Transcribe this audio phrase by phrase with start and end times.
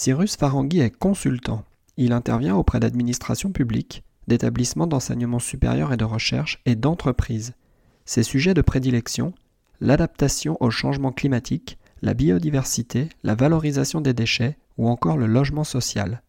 [0.00, 1.64] Cyrus Farangui est consultant.
[1.96, 7.54] Il intervient auprès d'administrations publiques, d'établissements d'enseignement supérieur et de recherche et d'entreprises.
[8.04, 9.34] Ses sujets de prédilection
[9.80, 16.22] l'adaptation au changement climatique, la biodiversité, la valorisation des déchets ou encore le logement social.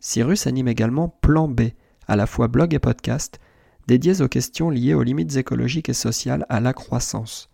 [0.00, 1.70] Cyrus anime également Plan B,
[2.08, 3.40] à la fois blog et podcast,
[3.86, 7.48] dédiés aux questions liées aux limites écologiques et sociales à la croissance.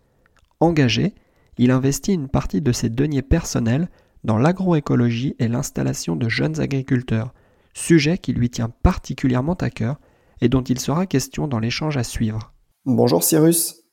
[0.59, 1.15] Engagé,
[1.59, 3.89] il investit une partie de ses deniers personnels
[4.25, 7.35] dans l'agroécologie et l'installation de jeunes agriculteurs,
[7.75, 10.01] sujet qui lui tient particulièrement à cœur
[10.41, 12.53] et dont il sera question dans l'échange à suivre.
[12.87, 13.85] Bonjour Cyrus.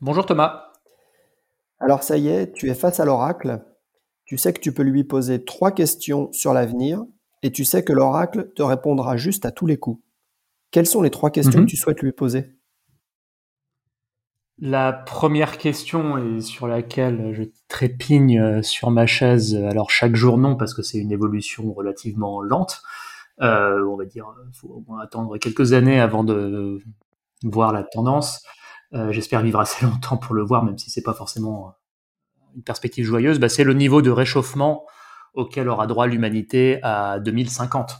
[0.00, 0.72] Bonjour Thomas.
[1.78, 3.62] Alors ça y est, tu es face à l'oracle.
[4.24, 7.04] Tu sais que tu peux lui poser trois questions sur l'avenir
[7.42, 10.02] et tu sais que l'oracle te répondra juste à tous les coups.
[10.70, 11.66] Quelles sont les trois questions mhm.
[11.66, 12.53] que tu souhaites lui poser?
[14.60, 20.38] La première question et sur laquelle je trépigne euh, sur ma chaise, alors chaque jour
[20.38, 22.82] non parce que c'est une évolution relativement lente.
[23.40, 26.80] Euh, on va dire, faut attendre quelques années avant de
[27.42, 28.44] voir la tendance.
[28.94, 32.62] Euh, j'espère vivre assez longtemps pour le voir, même si c'est pas forcément euh, une
[32.62, 34.84] perspective joyeuse, bah, c'est le niveau de réchauffement
[35.34, 37.96] auquel aura droit l'humanité à 2050.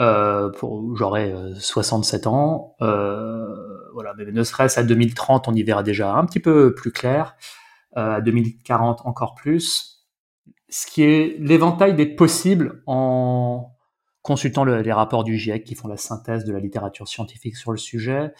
[0.00, 0.52] Euh,
[0.94, 2.76] j'aurai 67 ans,
[3.96, 7.34] voilà, mais ne serait-ce à 2030, on y verra déjà un petit peu plus clair,
[7.94, 10.04] à 2040 encore plus,
[10.68, 13.72] ce qui est l'éventail des possibles en
[14.20, 17.78] consultant les rapports du GIEC qui font la synthèse de la littérature scientifique sur le
[17.78, 18.34] sujet,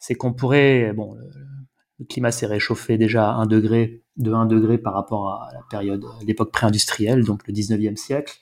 [0.00, 4.76] c'est qu'on pourrait, bon, le, climat s'est réchauffé déjà à 1 degré, de 1 degré
[4.76, 8.38] par rapport à la période, l'époque pré-industrielle, donc le 19e siècle.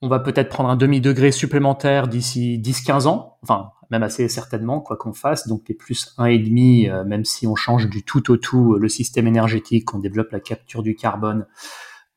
[0.00, 4.96] On va peut-être prendre un demi-degré supplémentaire d'ici 10-15 ans, enfin, même assez certainement, quoi
[4.96, 8.74] qu'on fasse, donc les plus 1,5, euh, même si on change du tout au tout
[8.74, 11.46] le système énergétique, on développe la capture du carbone,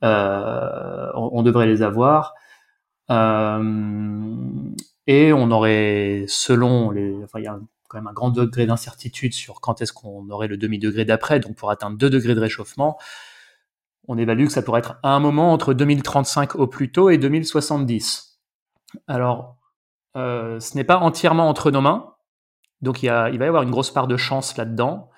[0.03, 2.34] euh, on, devrait les avoir.
[3.12, 4.35] Euh,
[5.08, 9.34] et on aurait, selon les, enfin, il y a quand même un grand degré d'incertitude
[9.34, 11.40] sur quand est-ce qu'on aurait le demi-degré d'après.
[11.40, 12.97] Donc pour atteindre 2 degrés de réchauffement,
[14.08, 17.18] on évalue que ça pourrait être à un moment entre 2035 au plus tôt et
[17.18, 18.40] 2070.
[19.08, 19.59] Alors,
[20.16, 22.14] euh, ce n'est pas entièrement entre nos mains.
[22.81, 25.09] Donc il, y a, il va y avoir une grosse part de chance là-dedans.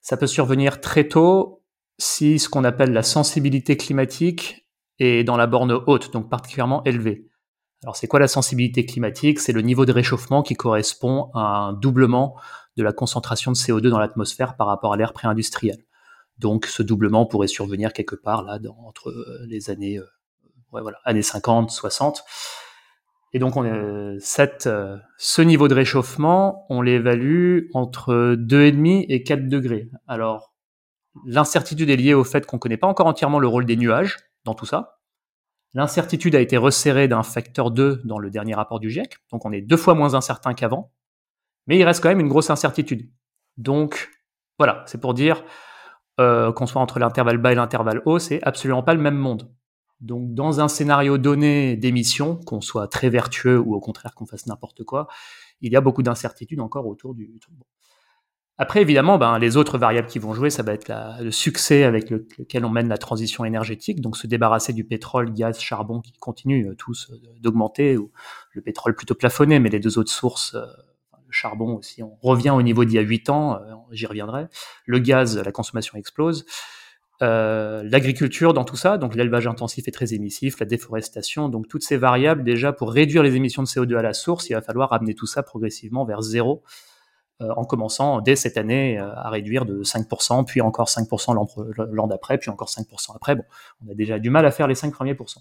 [0.00, 1.62] Ça peut survenir très tôt
[1.98, 4.66] si ce qu'on appelle la sensibilité climatique
[4.98, 7.26] est dans la borne haute, donc particulièrement élevée.
[7.82, 9.40] Alors c'est quoi la sensibilité climatique?
[9.40, 12.36] C'est le niveau de réchauffement qui correspond à un doublement
[12.76, 15.84] de la concentration de CO2 dans l'atmosphère par rapport à l'ère pré-industrielle.
[16.38, 21.70] Donc ce doublement pourrait survenir quelque part là entre euh, les années euh, années 50,
[21.70, 22.22] 60.
[23.32, 29.22] Et donc on est, cette, euh, ce niveau de réchauffement, on l'évalue entre 2,5 et
[29.22, 29.88] 4 degrés.
[30.08, 30.52] Alors
[31.26, 34.16] l'incertitude est liée au fait qu'on ne connaît pas encore entièrement le rôle des nuages
[34.44, 34.98] dans tout ça.
[35.74, 39.52] L'incertitude a été resserrée d'un facteur 2 dans le dernier rapport du GIEC, donc on
[39.52, 40.92] est deux fois moins incertain qu'avant,
[41.68, 43.08] mais il reste quand même une grosse incertitude.
[43.56, 44.10] Donc
[44.58, 45.44] voilà, c'est pour dire
[46.18, 49.48] euh, qu'on soit entre l'intervalle bas et l'intervalle haut, c'est absolument pas le même monde.
[50.00, 54.46] Donc dans un scénario donné d'émission, qu'on soit très vertueux ou au contraire qu'on fasse
[54.46, 55.08] n'importe quoi,
[55.60, 57.54] il y a beaucoup d'incertitudes encore autour du truc.
[58.62, 62.10] Après, évidemment, ben, les autres variables qui vont jouer, ça va être le succès avec
[62.10, 66.68] lequel on mène la transition énergétique, donc se débarrasser du pétrole, gaz, charbon qui continuent
[66.68, 68.12] euh, tous euh, d'augmenter, ou
[68.52, 70.66] le pétrole plutôt plafonné, mais les deux autres sources, euh,
[71.14, 73.58] le charbon aussi, on revient au niveau d'il y a 8 ans,
[73.92, 74.48] j'y reviendrai.
[74.84, 76.44] Le gaz, la consommation explose.
[77.20, 81.98] L'agriculture dans tout ça, donc l'élevage intensif est très émissif, la déforestation, donc toutes ces
[81.98, 85.14] variables, déjà pour réduire les émissions de CO2 à la source, il va falloir amener
[85.14, 86.62] tout ça progressivement vers zéro
[87.42, 91.34] euh, en commençant dès cette année euh, à réduire de 5%, puis encore 5%
[91.90, 93.34] l'an d'après, puis encore 5% après.
[93.34, 93.44] Bon,
[93.86, 95.40] on a déjà du mal à faire les 5 premiers pourcents.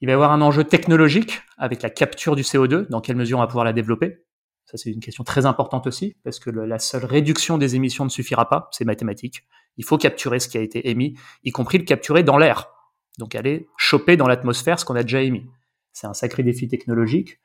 [0.00, 3.36] Il va y avoir un enjeu technologique avec la capture du CO2, dans quelle mesure
[3.36, 4.24] on va pouvoir la développer?
[4.64, 8.10] Ça, c'est une question très importante aussi, parce que la seule réduction des émissions ne
[8.10, 9.44] suffira pas, c'est mathématique.
[9.76, 12.70] Il faut capturer ce qui a été émis, y compris le capturer dans l'air.
[13.18, 15.46] Donc aller choper dans l'atmosphère ce qu'on a déjà émis.
[15.92, 17.40] C'est un sacré défi technologique.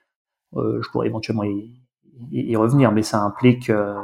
[0.56, 3.96] Euh, je pourrais éventuellement y, revenir, mais ça implique euh,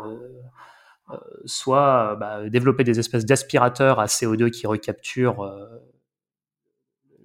[1.45, 5.43] soit bah, développer des espèces d'aspirateurs à CO2 qui recapturent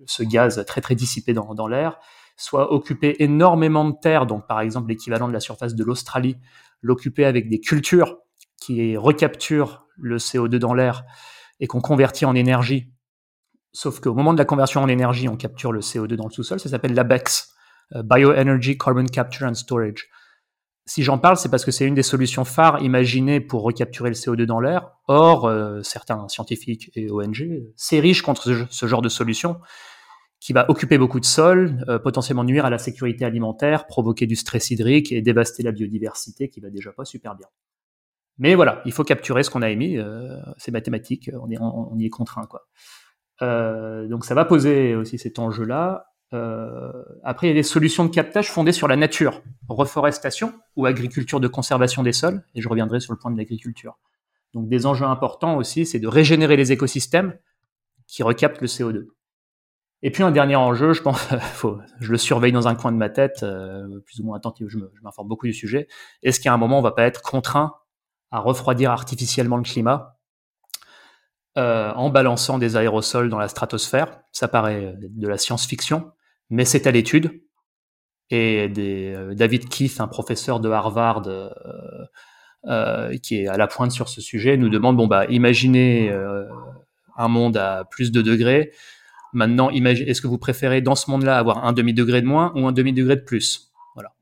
[0.07, 1.99] ce gaz très très dissipé dans, dans l'air,
[2.37, 6.37] soit occuper énormément de terre, donc par exemple l'équivalent de la surface de l'Australie,
[6.83, 8.19] l'occuper avec des cultures
[8.61, 11.05] qui recapturent le CO2 dans l'air
[11.59, 12.91] et qu'on convertit en énergie.
[13.73, 16.59] Sauf qu'au moment de la conversion en énergie, on capture le CO2 dans le sous-sol,
[16.59, 17.55] ça s'appelle l'ABEX,
[17.95, 20.09] euh, Bioenergy Carbon Capture and Storage.
[20.87, 24.17] Si j'en parle, c'est parce que c'est une des solutions phares imaginées pour recapturer le
[24.17, 24.91] CO2 dans l'air.
[25.07, 29.61] Or, euh, certains scientifiques et ONG s'érigent contre ce, genre de solution
[30.41, 34.37] qui va occuper beaucoup de sol, euh, potentiellement nuire à la sécurité alimentaire, provoquer du
[34.37, 37.47] stress hydrique et dévaster la biodiversité qui va déjà pas super bien.
[38.41, 42.11] Mais voilà, il faut capturer ce qu'on a émis, euh, c'est mathématique, on, y est
[42.11, 42.47] contraint.
[42.47, 42.67] Quoi.
[43.43, 46.07] Euh, donc ça va poser aussi cet enjeu-là.
[47.23, 51.39] après, il y a des solutions de captage fondées sur la nature, reforestation ou agriculture
[51.39, 53.99] de conservation des sols, et je reviendrai sur le point de l'agriculture.
[54.55, 57.39] Donc des enjeux importants aussi, c'est de régénérer les écosystèmes
[58.07, 59.07] qui recaptent le CO2.
[60.03, 61.29] Et puis un dernier enjeu, je pense,
[62.01, 64.79] je le surveille dans un coin de ma tête, euh, plus ou moins attentif, je
[65.03, 65.89] m'informe beaucoup du sujet.
[66.23, 67.75] Est-ce qu'à un moment, on va pas être contraint
[68.31, 70.19] à refroidir artificiellement le climat
[71.59, 76.13] euh, en balançant des aérosols dans la stratosphère Ça paraît de la science-fiction,
[76.49, 77.43] mais c'est à l'étude.
[78.31, 81.23] Et euh, David Keith, un professeur de Harvard,
[83.23, 86.13] qui est à la pointe sur ce sujet, nous demande bon bah imaginez
[87.17, 88.73] un monde à plus de degrés
[89.33, 92.73] Maintenant, est-ce que vous préférez dans ce monde-là avoir un demi-degré de moins ou un
[92.73, 93.71] demi-degré de plus?
[93.95, 94.13] Voilà.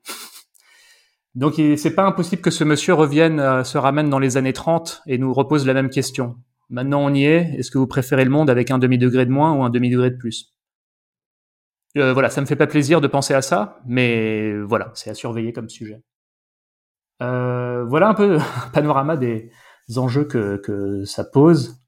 [1.39, 5.03] Donc, c'est pas impossible que ce monsieur revienne, euh, se ramène dans les années 30
[5.07, 6.35] et nous repose la même question.
[6.69, 7.55] Maintenant, on y est.
[7.57, 10.17] Est-ce que vous préférez le monde avec un demi-degré de moins ou un demi-degré de
[10.17, 10.53] plus?
[11.97, 15.15] Euh, Voilà, ça me fait pas plaisir de penser à ça, mais voilà, c'est à
[15.15, 16.03] surveiller comme sujet.
[17.23, 19.53] Euh, voilà un peu un panorama des
[19.95, 21.81] enjeux que, que ça pose.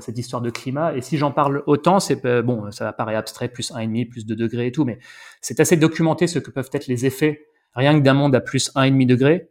[0.00, 0.96] Cette histoire de climat.
[0.96, 4.66] Et si j'en parle autant, c'est bon, ça paraît abstrait, plus 1,5, plus 2 degrés
[4.66, 4.98] et tout, mais
[5.40, 8.70] c'est assez documenté ce que peuvent être les effets rien que d'un monde à plus
[8.74, 9.50] 1,5 degré.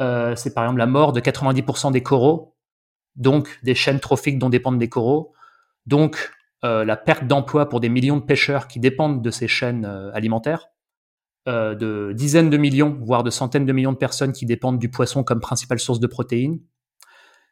[0.00, 2.56] Euh, c'est par exemple la mort de 90% des coraux,
[3.16, 5.32] donc des chaînes trophiques dont dépendent des coraux,
[5.86, 6.32] donc
[6.64, 10.12] euh, la perte d'emploi pour des millions de pêcheurs qui dépendent de ces chaînes euh,
[10.14, 10.68] alimentaires,
[11.46, 15.24] de dizaines de millions, voire de centaines de millions de personnes qui dépendent du poisson
[15.24, 16.60] comme principale source de protéines,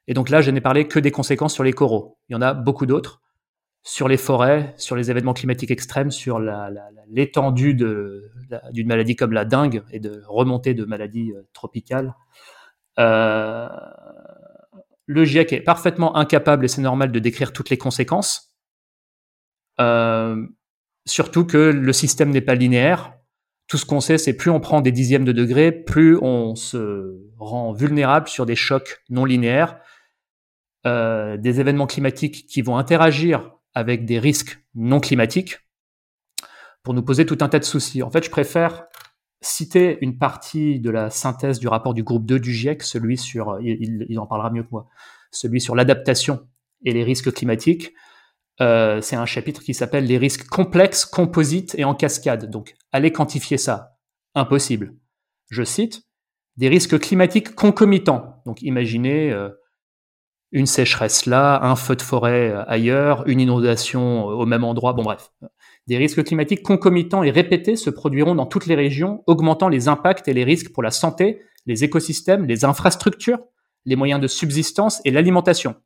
[0.08, 2.18] et donc là, je n'ai parlé que des conséquences sur les coraux.
[2.28, 3.22] Il y en a beaucoup d'autres
[3.86, 6.40] sur les forêts, sur les événements climatiques extrêmes, sur
[7.08, 12.12] l'étendue d'une maladie comme la dengue et de remontée de maladies euh, tropicales.
[12.98, 13.68] Euh,
[15.06, 18.52] le GIEC est parfaitement incapable, et c'est normal, de décrire toutes les conséquences.
[19.78, 20.44] Euh,
[21.04, 23.14] surtout que le système n'est pas linéaire.
[23.68, 27.20] Tout ce qu'on sait, c'est plus on prend des dixièmes de degrés, plus on se
[27.38, 29.78] rend vulnérable sur des chocs non linéaires.
[30.84, 35.58] Des événements climatiques qui vont interagir avec des risques non climatiques
[36.82, 38.02] pour nous poser tout un tas de soucis.
[38.02, 38.86] En fait, je préfère
[39.42, 43.58] citer une partie de la synthèse du rapport du groupe 2 du GIEC, celui sur,
[43.60, 44.88] il, en parlera mieux que moi,
[45.30, 46.48] celui sur l'adaptation
[46.86, 47.92] et les risques climatiques.
[48.62, 52.50] Euh, c'est un chapitre qui s'appelle les risques complexes, composites et en cascade.
[52.50, 53.98] Donc, allez quantifier ça.
[54.34, 54.96] Impossible.
[55.50, 56.04] Je cite,
[56.56, 58.42] des risques climatiques concomitants.
[58.46, 59.50] Donc, imaginez euh,
[60.52, 64.92] une sécheresse là, un feu de forêt euh, ailleurs, une inondation euh, au même endroit,
[64.92, 65.32] bon bref.
[65.86, 70.28] Des risques climatiques concomitants et répétés se produiront dans toutes les régions, augmentant les impacts
[70.28, 73.38] et les risques pour la santé, les écosystèmes, les infrastructures,
[73.84, 75.76] les moyens de subsistance et l'alimentation.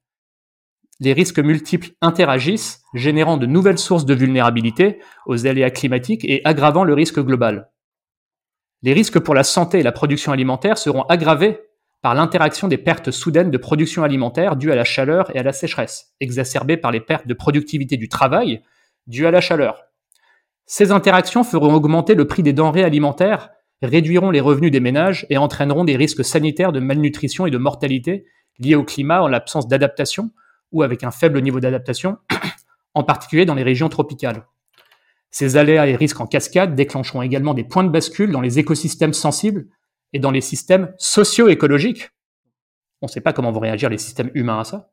[1.00, 6.85] Les risques multiples interagissent, générant de nouvelles sources de vulnérabilité aux aléas climatiques et aggravant
[6.85, 7.71] le risque global.
[8.83, 11.61] Les risques pour la santé et la production alimentaire seront aggravés
[12.02, 15.52] par l'interaction des pertes soudaines de production alimentaire dues à la chaleur et à la
[15.52, 18.62] sécheresse, exacerbées par les pertes de productivité du travail
[19.07, 19.85] dues à la chaleur.
[20.66, 23.50] Ces interactions feront augmenter le prix des denrées alimentaires,
[23.83, 28.25] réduiront les revenus des ménages et entraîneront des risques sanitaires de malnutrition et de mortalité
[28.59, 30.30] liés au climat en l'absence d'adaptation
[30.73, 32.19] ou avec un faible niveau d'adaptation,
[32.95, 34.47] en particulier dans les régions tropicales.
[35.30, 39.12] Ces aléas et risques en cascade déclencheront également des points de bascule dans les écosystèmes
[39.12, 39.66] sensibles
[40.12, 42.11] et dans les systèmes socio-écologiques.
[43.02, 44.93] On ne sait pas comment vont réagir les systèmes humains à ça.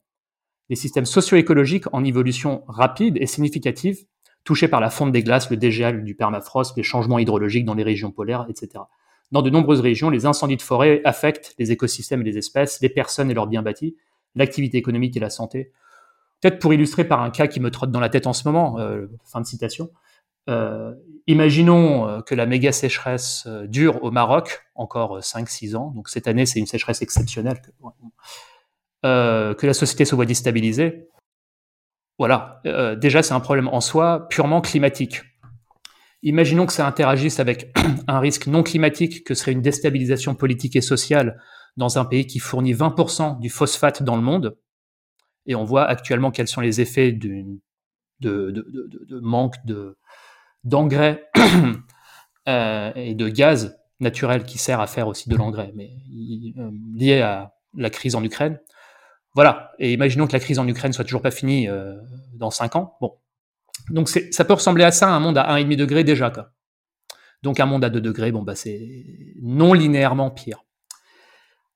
[0.70, 4.06] Les systèmes socio-écologiques en évolution rapide et significative,
[4.44, 7.84] touchés par la fonte des glaces, le dégel du permafrost, les changements hydrologiques dans les
[7.84, 8.84] régions polaires, etc.
[9.32, 12.90] Dans de nombreuses régions, les incendies de forêt affectent les écosystèmes et les espèces, les
[12.90, 13.96] personnes et leurs biens bâtis,
[14.36, 15.72] l'activité économique et la santé.
[16.42, 18.80] Peut-être pour illustrer par un cas qui me trotte dans la tête en ce moment,
[18.80, 19.90] euh, fin de citation,
[21.28, 25.92] imaginons que la méga sécheresse dure au Maroc encore 5-6 ans.
[25.96, 27.62] Donc cette année, c'est une sécheresse exceptionnelle.
[29.04, 31.08] que la société se voit déstabilisée.
[32.18, 32.62] Voilà,
[33.00, 35.22] déjà c'est un problème en soi purement climatique.
[36.24, 37.78] Imaginons que ça interagisse avec
[38.08, 41.42] un risque non climatique que serait une déstabilisation politique et sociale
[41.78, 44.58] dans un pays qui fournit 20% du phosphate dans le monde.
[45.46, 47.46] Et on voit actuellement quels sont les effets de,
[48.20, 49.56] de, de, manque
[50.68, 51.24] d'engrais
[52.48, 55.92] euh, et de gaz naturel qui sert à faire aussi de l'engrais, mais
[56.58, 58.60] euh, lié à la crise en Ukraine.
[59.34, 59.72] Voilà.
[59.80, 61.96] Et imaginons que la crise en Ukraine soit toujours pas finie euh,
[62.34, 62.98] dans 5 ans.
[63.02, 63.14] Bon,
[63.90, 66.32] donc ça peut ressembler à ça, un monde à 1,5 degré déjà.
[67.44, 69.06] Donc un monde à 2 degrés, bon, bah, c'est
[69.42, 70.66] non linéairement pire.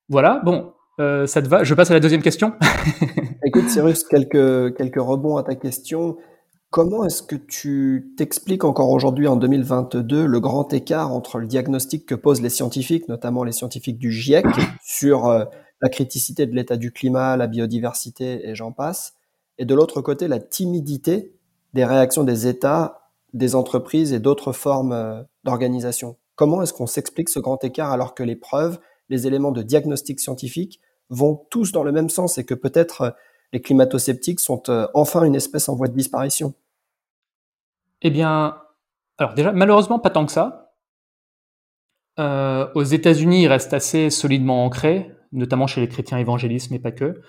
[0.10, 1.63] Voilà, bon, ça te va?
[1.63, 2.53] Je passe à la deuxième question.
[3.45, 6.17] Écoute, Cyrus, quelques rebonds à ta question.
[6.72, 12.06] Comment est-ce que tu t'expliques encore aujourd'hui, en 2022, le grand écart entre le diagnostic
[12.06, 14.46] que posent les scientifiques, notamment les scientifiques du GIEC,
[14.82, 15.44] sur euh,
[15.82, 19.16] la criticité de l'état du climat, la biodiversité et j'en passe,
[19.58, 21.34] et de l'autre côté, la timidité
[21.74, 26.16] des réactions des États, des entreprises et d'autres formes euh, d'organisation.
[26.36, 30.22] Comment est-ce qu'on s'explique ce grand écart alors que les preuves, les éléments de diagnostic
[30.22, 33.10] scientifique vont tous dans le même sens et que peut-être euh,
[33.51, 34.63] les climato-sceptiques sont
[34.94, 36.54] enfin une espèce en voie de disparition?
[38.01, 38.58] Eh bien,
[39.17, 40.74] alors déjà, malheureusement, pas tant que ça.
[42.17, 47.22] aux États-Unis, il reste assez solidement ancré, notamment chez les chrétiens évangélistes, mais pas que.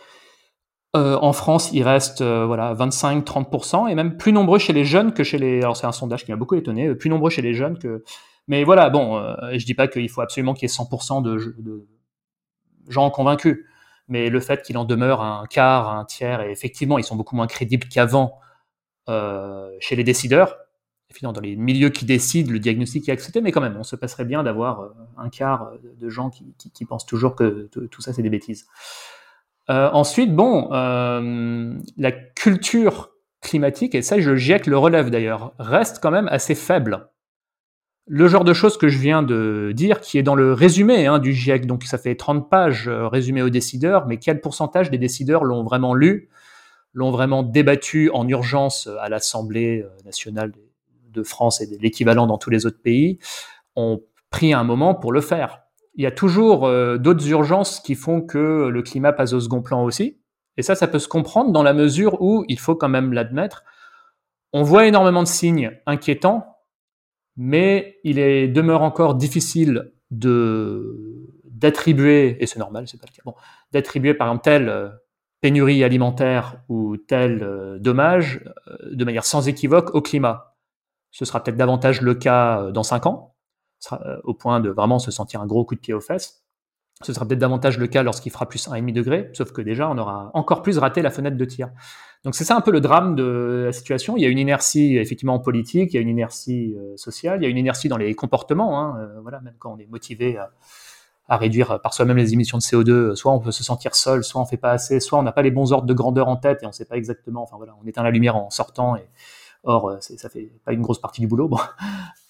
[0.94, 5.14] Euh, en France, il reste euh, voilà 25-30% et même plus nombreux chez les jeunes
[5.14, 5.58] que chez les.
[5.62, 8.04] Alors c'est un sondage qui m'a beaucoup étonné, euh, plus nombreux chez les jeunes que.
[8.46, 11.54] Mais voilà, bon, euh, je dis pas qu'il faut absolument qu'il y ait 100% de,
[11.58, 11.86] de,
[12.88, 13.64] gens convaincus,
[14.08, 17.36] mais le fait qu'il en demeure un quart, un tiers, et effectivement, ils sont beaucoup
[17.36, 18.40] moins crédibles qu'avant
[19.80, 20.56] chez les décideurs.
[21.12, 23.96] Évidemment, dans les milieux qui décident, le diagnostic est accepté, mais quand même, on se
[23.96, 28.30] passerait bien d'avoir un quart de gens qui, pensent toujours que tout ça c'est des
[28.30, 28.66] bêtises.
[29.70, 35.52] Euh, ensuite, bon, euh, la culture climatique, et ça, je, le GIEC le relève d'ailleurs,
[35.58, 37.08] reste quand même assez faible.
[38.08, 41.20] Le genre de choses que je viens de dire, qui est dans le résumé hein,
[41.20, 44.98] du GIEC, donc ça fait 30 pages euh, résumé aux décideurs, mais quel pourcentage des
[44.98, 46.28] décideurs l'ont vraiment lu,
[46.94, 50.52] l'ont vraiment débattu en urgence à l'Assemblée nationale
[51.12, 53.18] de France et l'équivalent dans tous les autres pays,
[53.76, 55.62] ont pris un moment pour le faire
[55.94, 59.62] il y a toujours euh, d'autres urgences qui font que le climat passe au second
[59.62, 60.18] plan aussi.
[60.56, 63.64] Et ça, ça peut se comprendre dans la mesure où, il faut quand même l'admettre,
[64.52, 66.58] on voit énormément de signes inquiétants,
[67.36, 68.16] mais il
[68.52, 73.34] demeure encore difficile de d'attribuer, et c'est normal, c'est pas le cas, bon,
[73.70, 74.88] d'attribuer par exemple telle euh,
[75.40, 78.44] pénurie alimentaire ou tel euh, dommage
[78.84, 80.51] de manière sans équivoque au climat.
[81.12, 83.34] Ce sera peut-être davantage le cas dans cinq ans,
[83.92, 86.44] euh, au point de vraiment se sentir un gros coup de pied aux fesses.
[87.02, 89.98] Ce sera peut-être davantage le cas lorsqu'il fera plus 1,5 degré, sauf que déjà, on
[89.98, 91.70] aura encore plus raté la fenêtre de tir.
[92.24, 94.16] Donc c'est ça un peu le drame de la situation.
[94.16, 97.44] Il y a une inertie effectivement politique, il y a une inertie euh, sociale, il
[97.44, 98.80] y a une inertie dans les comportements.
[98.80, 98.96] Hein.
[99.00, 100.50] Euh, voilà, même quand on est motivé à,
[101.28, 104.40] à réduire par soi-même les émissions de CO2, soit on peut se sentir seul, soit
[104.40, 106.62] on fait pas assez, soit on n'a pas les bons ordres de grandeur en tête
[106.62, 107.42] et on ne sait pas exactement.
[107.42, 109.08] Enfin voilà, on éteint la lumière en sortant et
[109.64, 111.50] Or, euh, ça fait pas une grosse partie du boulot.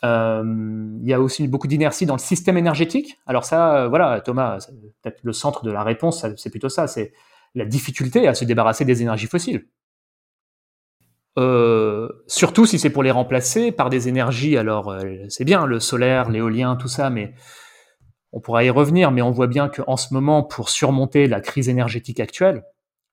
[0.04, 0.42] Euh,
[1.00, 3.20] il y a aussi beaucoup d'inertie dans le système énergétique.
[3.24, 4.58] Alors ça, euh, voilà, Thomas,
[5.00, 7.12] peut-être le centre de la réponse, c'est plutôt ça, c'est
[7.54, 9.68] la difficulté à se débarrasser des énergies fossiles.
[12.26, 14.92] Surtout si c'est pour les remplacer par des énergies, alors
[15.28, 17.32] c'est bien le solaire, l'éolien, tout ça, mais
[18.32, 21.68] on pourra y revenir, mais on voit bien qu'en ce moment, pour surmonter la crise
[21.68, 22.64] énergétique actuelle,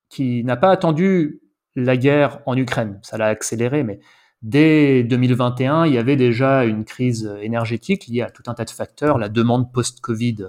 [0.10, 1.40] qui n'a pas attendu
[1.80, 3.00] la guerre en Ukraine.
[3.02, 4.00] Ça l'a accéléré, mais
[4.42, 8.70] dès 2021, il y avait déjà une crise énergétique liée à tout un tas de
[8.70, 10.48] facteurs, la demande post-Covid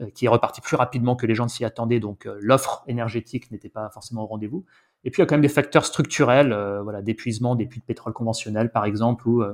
[0.00, 3.50] euh, qui est repartie plus rapidement que les gens s'y attendaient, donc euh, l'offre énergétique
[3.50, 4.64] n'était pas forcément au rendez-vous.
[5.04, 7.80] Et puis il y a quand même des facteurs structurels, euh, voilà, d'épuisement des puits
[7.80, 9.44] de pétrole conventionnels par exemple, ou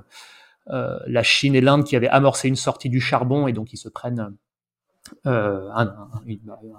[0.69, 3.88] la Chine et l'Inde qui avaient amorcé une sortie du charbon et donc ils se
[3.88, 4.37] prennent
[5.25, 5.95] un,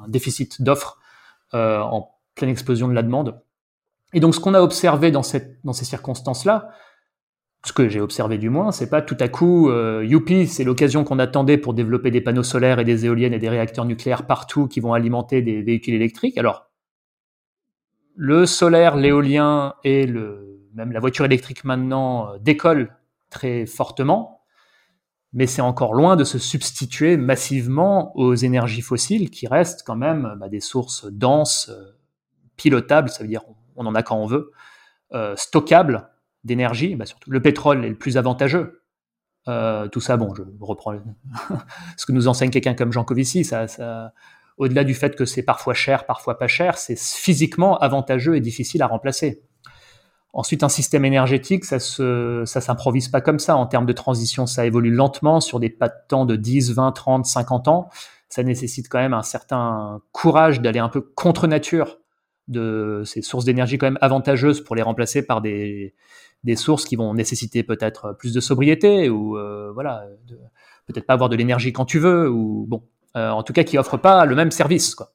[0.09, 0.99] déficit d'offres
[1.53, 3.41] en pleine explosion de la demande.
[4.13, 6.69] Et donc, ce qu'on a observé dans, ces circonstances-là,
[7.65, 11.03] ce que j'ai observé du moins, c'est pas tout à coup, euh, youpi, c'est l'occasion
[11.03, 14.67] qu'on attendait pour développer des panneaux solaires et des éoliennes et des réacteurs nucléaires partout
[14.67, 16.37] qui vont alimenter des véhicules électriques.
[16.37, 16.69] Alors,
[18.15, 22.95] le solaire, l'éolien et même la voiture électrique maintenant euh, décollent
[23.29, 24.41] très fortement,
[25.33, 30.35] mais c'est encore loin de se substituer massivement aux énergies fossiles qui restent quand même
[30.39, 31.97] bah, des sources denses, euh,
[32.55, 33.43] pilotables, ça veut dire
[33.85, 34.51] en a quand on veut,
[35.13, 36.09] euh, stockable
[36.43, 38.83] d'énergie, bah surtout le pétrole est le plus avantageux.
[39.47, 40.93] Euh, tout ça, bon, je reprends
[41.97, 44.13] ce que nous enseigne quelqu'un comme Jean Covici, ça, ça
[44.57, 48.81] au-delà du fait que c'est parfois cher, parfois pas cher, c'est physiquement avantageux et difficile
[48.81, 49.43] à remplacer.
[50.33, 53.55] Ensuite, un système énergétique, ça ça s'improvise pas comme ça.
[53.55, 56.91] En termes de transition, ça évolue lentement sur des pas de temps de 10, 20,
[56.91, 57.89] 30, 50 ans.
[58.29, 61.97] Ça nécessite quand même un certain courage d'aller un peu contre nature
[62.47, 65.93] de ces sources d'énergie quand même avantageuses pour les remplacer par des,
[66.43, 70.05] des sources qui vont nécessiter peut-être plus de sobriété ou euh, voilà,
[70.85, 72.83] peut-être pas avoir de l'énergie quand tu veux ou bon,
[73.15, 75.11] euh, en tout cas qui offrent pas le même service quoi.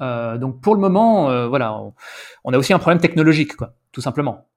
[0.00, 1.78] Euh, donc pour le moment, voilà,
[2.44, 4.48] on, a aussi un problème technologique quoi, tout simplement.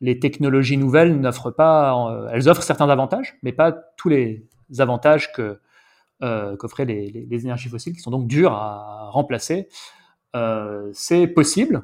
[0.00, 4.48] Les technologies nouvelles n'offrent pas, elles offrent certains avantages, mais pas tous les
[4.78, 5.60] avantages que
[6.20, 9.68] qu'offraient les, les, les, énergies fossiles, qui sont donc dures à remplacer.
[10.92, 11.82] C'est possible,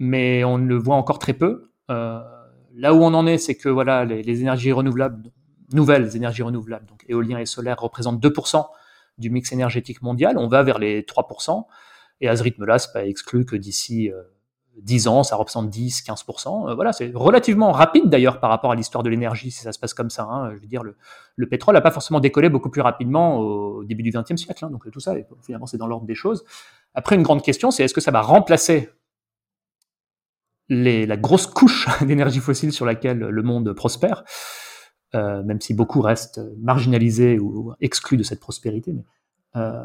[0.00, 1.70] mais on le voit encore très peu.
[1.90, 2.20] Euh,
[2.74, 5.30] là où on en est, c'est que voilà, les, énergies renouvelables,
[5.72, 8.66] nouvelles énergies renouvelables, donc éolien et solaire, représentent 2%
[9.18, 10.38] du mix énergétique mondial.
[10.38, 11.64] On va vers les 3%.
[12.22, 14.10] Et à ce rythme-là, c'est pas exclu que d'ici
[14.76, 16.70] 10 euh, ans, ça représente 10, 15%.
[16.70, 19.78] Euh, voilà, c'est relativement rapide d'ailleurs par rapport à l'histoire de l'énergie, si ça se
[19.78, 20.24] passe comme ça.
[20.24, 20.54] Hein.
[20.54, 24.12] Je veux dire, le, pétrole n'a pas forcément décollé beaucoup plus rapidement au début du
[24.12, 24.64] XXe siècle.
[24.64, 24.70] Hein.
[24.70, 26.44] donc tout ça, finalement, c'est dans l'ordre des choses.
[26.94, 28.90] Après, une grande question, c'est est-ce que ça va remplacer
[30.70, 34.24] la grosse couche d'énergie fossile sur laquelle le monde prospère,
[35.14, 38.94] euh, même si beaucoup restent marginalisés ou exclus de cette prospérité.
[39.56, 39.82] Euh,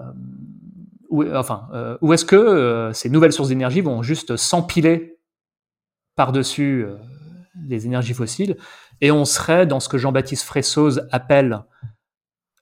[1.33, 5.17] enfin, euh, est-ce que ces nouvelles sources d'énergie vont juste s'empiler
[6.15, 6.85] par-dessus
[7.67, 8.57] les énergies fossiles?
[9.01, 11.63] Et on serait dans ce que Jean-Baptiste Fressoz appelle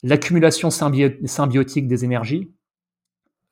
[0.02, 2.54] l'accumulation symbiotique des énergies.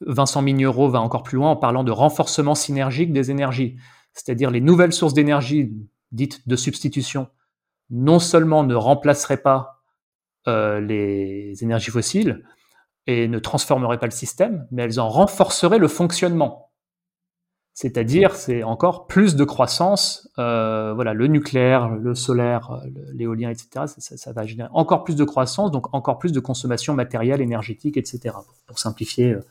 [0.05, 3.77] Vincent Mignereau va encore plus loin en parlant de renforcement synergique des énergies
[4.13, 5.73] c'est-à-dire les nouvelles sources d'énergie
[6.11, 7.27] dites de substitution,
[7.89, 9.83] non seulement ne remplaceraient pas
[10.47, 12.43] euh, les énergies fossiles
[13.07, 16.71] et ne transformeraient pas le système, mais elles en renforceraient le fonctionnement.
[17.73, 20.29] C'est-à-dire, c'est encore plus de croissance.
[20.37, 22.81] Euh, voilà, le nucléaire, le solaire,
[23.13, 23.85] l'éolien, etc.
[23.97, 28.35] Ça, va générer encore plus de croissance, donc encore plus de consommation matérielle, énergétique, etc.
[28.67, 29.41] Pour, simplifier euh,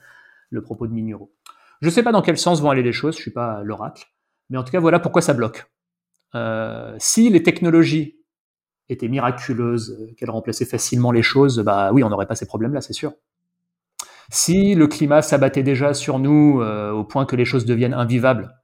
[0.51, 1.33] le propos de Mignero.
[1.81, 3.17] Je ne sais pas dans quel sens vont aller les choses.
[3.17, 4.07] Je suis pas l'oracle.
[4.51, 5.71] Mais en tout cas, voilà pourquoi ça bloque.
[6.35, 8.19] Euh, si les technologies
[8.89, 12.81] étaient miraculeuses, euh, qu'elles remplaçaient facilement les choses, bah oui, on n'aurait pas ces problèmes-là,
[12.81, 13.13] c'est sûr.
[14.29, 18.57] Si le climat s'abattait déjà sur nous euh, au point que les choses deviennent invivables,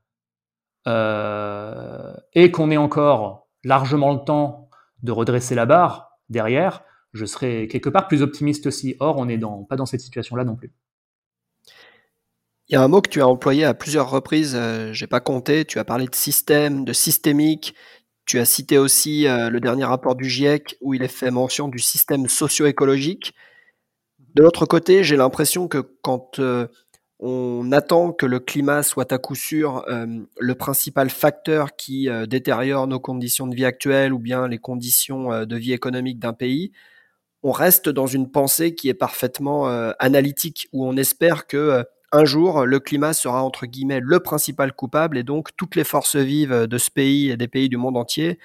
[0.88, 4.70] et qu'on ait encore largement le temps
[5.03, 8.94] de redresser la barre derrière, je serais quelque part plus optimiste aussi.
[9.01, 10.72] Or, on n'est pas dans cette situation-là non plus.
[12.68, 15.20] Il y a un mot que tu as employé à plusieurs reprises, euh, j'ai pas
[15.20, 17.76] compté, tu as parlé de système, de systémique,
[18.24, 21.68] tu as cité aussi euh, le dernier rapport du GIEC où il est fait mention
[21.68, 23.35] du système socio-écologique.
[24.35, 26.66] De l'autre côté, j'ai l'impression que quand euh,
[27.20, 29.87] on attend que le climat soit à coup sûr
[30.38, 35.57] le principal facteur qui détériore nos conditions de vie actuelles ou bien les conditions de
[35.57, 36.72] vie économique d'un pays,
[37.42, 39.66] on reste dans une pensée qui est parfaitement
[39.98, 45.18] analytique, où on espère que un jour, le climat sera entre guillemets le principal coupable
[45.18, 48.38] et donc toutes les forces vives de ce pays et des pays du monde entier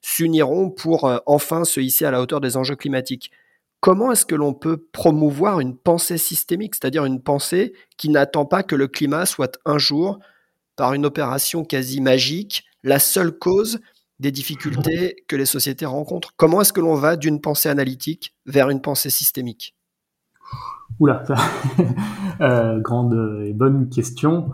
[0.00, 3.30] s'uniront pour euh, enfin se hisser à la hauteur des enjeux climatiques.
[3.78, 8.64] Comment est-ce que l'on peut promouvoir une pensée systémique, c'est-à-dire une pensée qui n'attend pas
[8.64, 10.18] que le climat soit un jour,
[10.74, 13.80] par une opération quasi magique, la seule cause
[14.18, 16.32] des difficultés que les sociétés rencontrent?
[16.36, 19.76] Comment est-ce que l'on va d'une pensée analytique vers une pensée systémique?
[21.00, 21.22] Oula,
[22.40, 24.50] euh, grande et bonne question.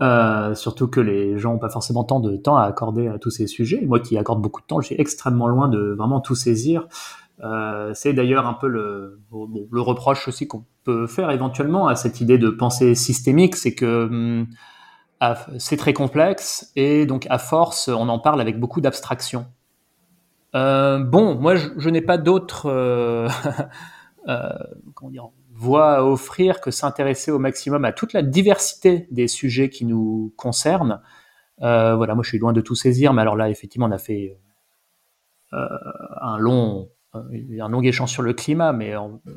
[0.00, 3.30] Euh, surtout que les gens n'ont pas forcément tant de temps à accorder à tous
[3.30, 3.84] ces sujets.
[3.86, 6.88] Moi qui accorde beaucoup de temps, suis extrêmement loin de vraiment tout saisir.
[7.44, 9.20] Euh, c'est d'ailleurs un peu le,
[9.72, 14.46] reproche aussi qu'on peut faire éventuellement à cette idée de pensée systémique, c'est que hum,
[15.58, 19.46] c'est très complexe et donc à force, on en parle avec beaucoup d'abstraction.
[20.52, 22.68] Bon, moi je, je n'ai pas d'autres
[24.94, 25.28] comment dire,
[25.62, 30.34] voit à offrir que s'intéresser au maximum à toute la diversité des sujets qui nous
[30.36, 31.00] concernent.
[31.62, 33.98] Euh, voilà, moi je suis loin de tout saisir, mais alors là, effectivement, on a
[33.98, 34.36] fait
[35.52, 35.66] euh,
[36.20, 38.94] un long un échange sur le climat, mais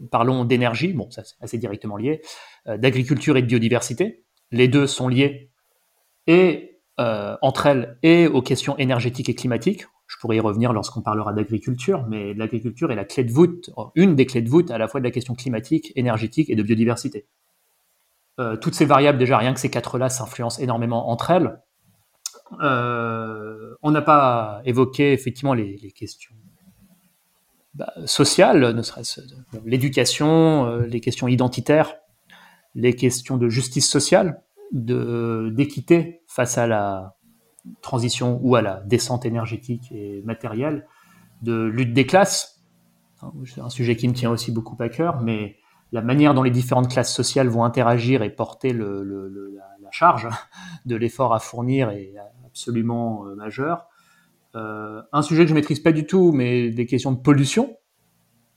[0.09, 2.21] parlons d'énergie, bon, ça c'est assez directement lié,
[2.67, 4.23] euh, d'agriculture et de biodiversité.
[4.51, 5.51] Les deux sont liés
[6.25, 9.85] et entre elles et aux questions énergétiques et climatiques.
[10.07, 14.15] Je pourrais y revenir lorsqu'on parlera d'agriculture, mais l'agriculture est la clé de voûte, une
[14.15, 17.27] des clés de voûte à la fois de la question climatique, énergétique et de biodiversité.
[18.39, 21.61] Euh, toutes ces variables, déjà rien que ces quatre-là, s'influencent énormément entre elles.
[22.61, 26.35] Euh, on n'a pas évoqué effectivement les, questions
[27.73, 29.21] bah, sociales, ne serait-ce
[29.65, 31.95] l'éducation, euh, les questions identitaires,
[32.75, 34.41] les questions de justice sociale,
[34.71, 37.14] d'équité face à la
[37.81, 40.87] transition ou à la descente énergétique et matérielle,
[41.41, 42.63] de lutte des classes.
[43.45, 45.57] C'est un sujet qui me tient aussi beaucoup à cœur, mais
[45.91, 50.27] la manière dont les différentes classes sociales vont interagir et porter le, la, charge
[50.85, 52.13] de l'effort à fournir est
[52.45, 53.85] absolument euh, majeur.
[54.55, 57.77] Euh, un sujet que je maîtrise pas du tout, mais des questions de pollution,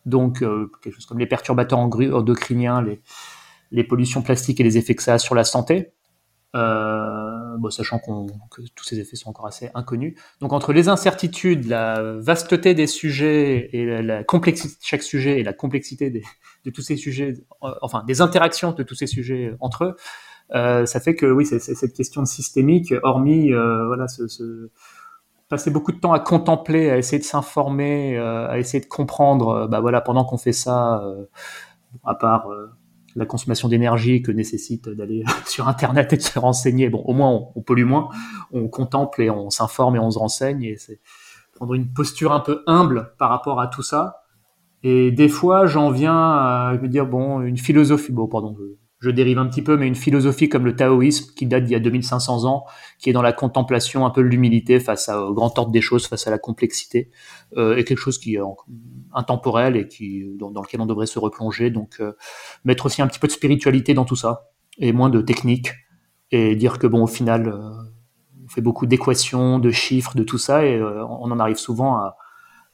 [0.07, 3.03] donc euh, quelque chose comme les perturbateurs endocriniens, les,
[3.71, 5.93] les pollutions plastiques et les effets que ça a sur la santé.
[7.59, 10.15] Bon, sachant que tous ces effets sont encore assez inconnus.
[10.41, 15.43] Donc entre les incertitudes, la vasteté des sujets et la, complexité de chaque sujet et
[15.43, 19.97] la complexité de tous ces sujets, enfin des interactions de tous ces sujets entre eux,
[20.55, 24.07] euh, ça fait que oui, c'est cette question de systémique, hormis euh, voilà,
[25.49, 29.67] passer beaucoup de temps à contempler, à essayer de s'informer, euh, à essayer de comprendre.
[29.69, 31.03] bah voilà, pendant qu'on fait ça,
[32.05, 32.49] à part
[33.19, 36.89] la consommation d'énergie que nécessite d'aller sur Internet et de se renseigner.
[36.89, 38.09] Bon, au moins, on, on pollue moins,
[38.53, 40.63] on contemple et on s'informe et on se renseigne.
[40.63, 41.01] Et c'est
[41.55, 44.23] prendre une posture un peu humble par rapport à tout ça.
[44.85, 48.57] Et des fois, j'en viens à me dire, bon, une philosophie, bon, pardon,
[49.07, 51.81] dérive un petit peu, mais une philosophie comme le taoïsme, qui date d'il y a
[51.81, 52.65] 2500 ans,
[52.99, 56.27] qui est dans la contemplation, un peu l'humilité face au grand ordre des choses, face
[56.27, 57.11] à la complexité,
[57.57, 58.41] euh, est quelque chose qui est
[59.15, 61.71] intemporel et qui, dans, lequel on devrait se replonger.
[61.71, 62.13] Donc, euh,
[62.65, 65.71] mettre aussi un petit peu de spiritualité dans tout ça, et moins de technique,
[66.33, 67.71] et dire que, bon, au final, euh,
[68.45, 72.17] on fait beaucoup d'équations, de chiffres, de tout ça, et on en arrive souvent à,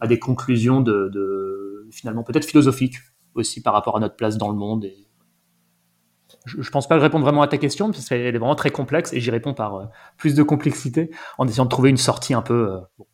[0.06, 2.96] des conclusions de, finalement, peut-être philosophiques
[3.34, 4.86] aussi par rapport à notre place dans le monde.
[6.44, 9.12] Je, ne pense pas répondre vraiment à ta question parce qu'elle est vraiment très complexe
[9.12, 9.84] et j'y réponds par euh,
[10.16, 13.04] plus de complexité en essayant de trouver une sortie un peu euh,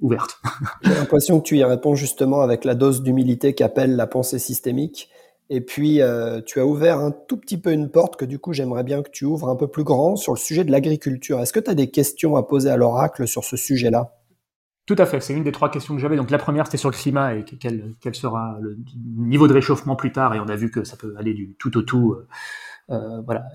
[0.00, 0.40] ouverte.
[0.82, 5.10] J'ai l'impression que tu y réponds justement avec la dose d'humilité qu'appelle la pensée systémique.
[5.50, 8.54] Et puis, euh, tu as ouvert un tout petit peu une porte que du coup,
[8.54, 11.40] j'aimerais bien que tu ouvres un peu plus grand sur le sujet de l'agriculture.
[11.40, 14.14] Est-ce que tu as des questions à poser à l'oracle sur ce sujet-là?
[14.86, 16.16] Tout à fait, c'est une des trois questions que j'avais.
[16.16, 18.76] Donc la première, c'était sur le climat et quel, sera le
[19.16, 20.34] niveau de réchauffement plus tard.
[20.34, 22.28] Et on a vu que ça peut aller du tout au tout, euh,
[22.90, 23.46] euh voilà,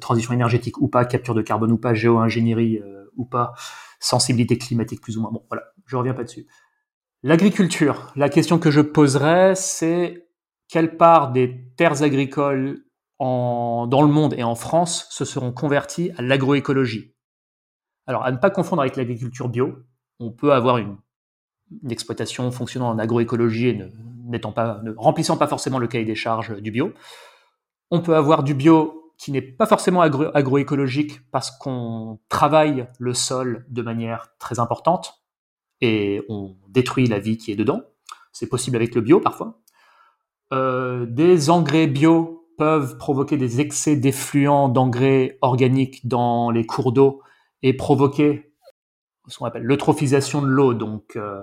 [0.00, 3.52] transition énergétique ou pas, capture de carbone ou pas, géo-ingénierie euh, ou pas,
[4.00, 5.30] sensibilité climatique plus ou moins.
[5.30, 6.48] Bon, voilà, je reviens pas dessus.
[7.22, 10.26] L'agriculture, la question que je poserais, c'est
[10.68, 12.84] quelle part des terres agricoles
[13.20, 17.14] dans le monde et en France se seront converties à l'agroécologie?
[18.08, 19.76] Alors, à ne pas confondre avec l'agriculture bio,
[20.22, 20.96] on peut avoir une,
[21.88, 26.92] exploitation fonctionnant en agroécologie et ne, remplissant pas forcément le cahier des charges du bio.
[27.90, 33.64] On peut avoir du bio qui n'est pas forcément agroécologique parce qu'on travaille le sol
[33.70, 35.22] de manière très importante
[35.80, 37.80] et on détruit la vie qui est dedans.
[38.32, 39.62] C'est possible avec le bio parfois.
[40.52, 47.22] Euh, des engrais bio peuvent provoquer des excès d'effluents d'engrais organiques dans les cours d'eau
[47.62, 48.51] et provoquer
[49.28, 51.42] ce qu'on appelle l'eutrophisation de l'eau, donc euh,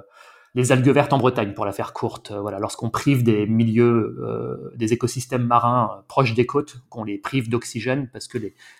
[0.56, 2.32] les algues vertes en Bretagne, pour la faire courte.
[2.32, 7.18] Euh, voilà, lorsqu'on prive des milieux, euh, des écosystèmes marins proches des côtes, qu'on les
[7.18, 8.38] prive d'oxygène, parce que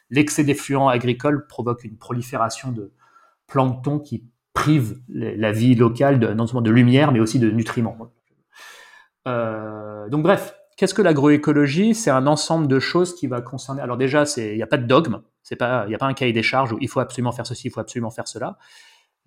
[0.10, 2.92] l'excès d'effluents agricoles provoque une prolifération de
[3.48, 7.98] plancton qui prive la vie locale non seulement de lumière, mais aussi de nutriments.
[9.26, 11.96] donc bref, qu'est-ce que l'agroécologie?
[11.96, 13.82] C'est un ensemble de choses qui va concerner.
[13.82, 15.58] Alors déjà, il n'y a pas de dogme, il
[15.88, 17.80] n'y a pas un cahier des charges où il faut absolument faire ceci, il faut
[17.80, 18.58] absolument faire cela.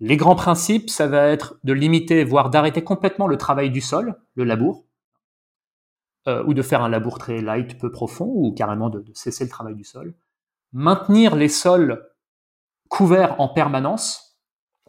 [0.03, 4.19] Les grands principes, ça va être de limiter, voire d'arrêter complètement le travail du sol,
[4.35, 4.85] le labour,
[6.27, 9.49] euh, ou de faire un labour très light, peu profond, ou carrément de, cesser le
[9.49, 10.13] travail du sol.
[10.73, 12.05] Maintenir les sols
[12.89, 14.37] couverts en permanence,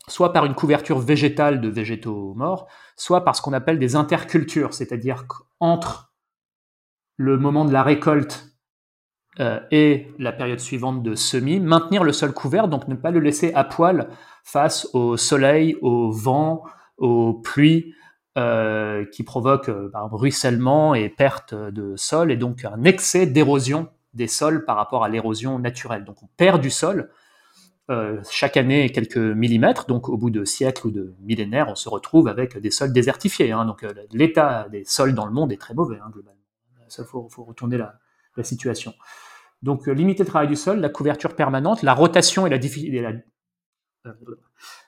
[0.09, 4.74] soit par une couverture végétale de végétaux morts, soit par ce qu'on appelle des intercultures,
[4.74, 6.12] c'est-à-dire qu'entre
[7.18, 8.48] le moment de la récolte
[9.38, 13.20] euh, et la période suivante de semis, maintenir le sol couvert, donc ne pas le
[13.20, 14.09] laisser à poil
[14.45, 16.63] face au soleil, au vent,
[16.99, 17.95] aux pluies
[18.37, 24.29] euh, qui provoquent euh, ruissellement et perte de sol, et donc un excès d'érosion des
[24.29, 26.05] sols par rapport à l'érosion naturelle.
[26.05, 27.11] Donc on perd du sol
[27.91, 31.89] euh, chaque année quelques millimètres, donc au bout de siècles ou de millénaires, on se
[31.89, 33.53] retrouve avec des sols désertifiés.
[33.53, 33.65] Hein.
[33.65, 36.41] donc l'état des sols dans le monde est très mauvais, hein, globalement.
[36.89, 37.99] Ça, faut, retourner la,
[38.43, 38.95] situation.
[39.63, 43.19] Donc, limiter le travail du sol, la couverture permanente, la rotation et la, la,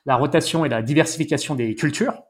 [0.07, 2.23] rotation et la diversification des cultures.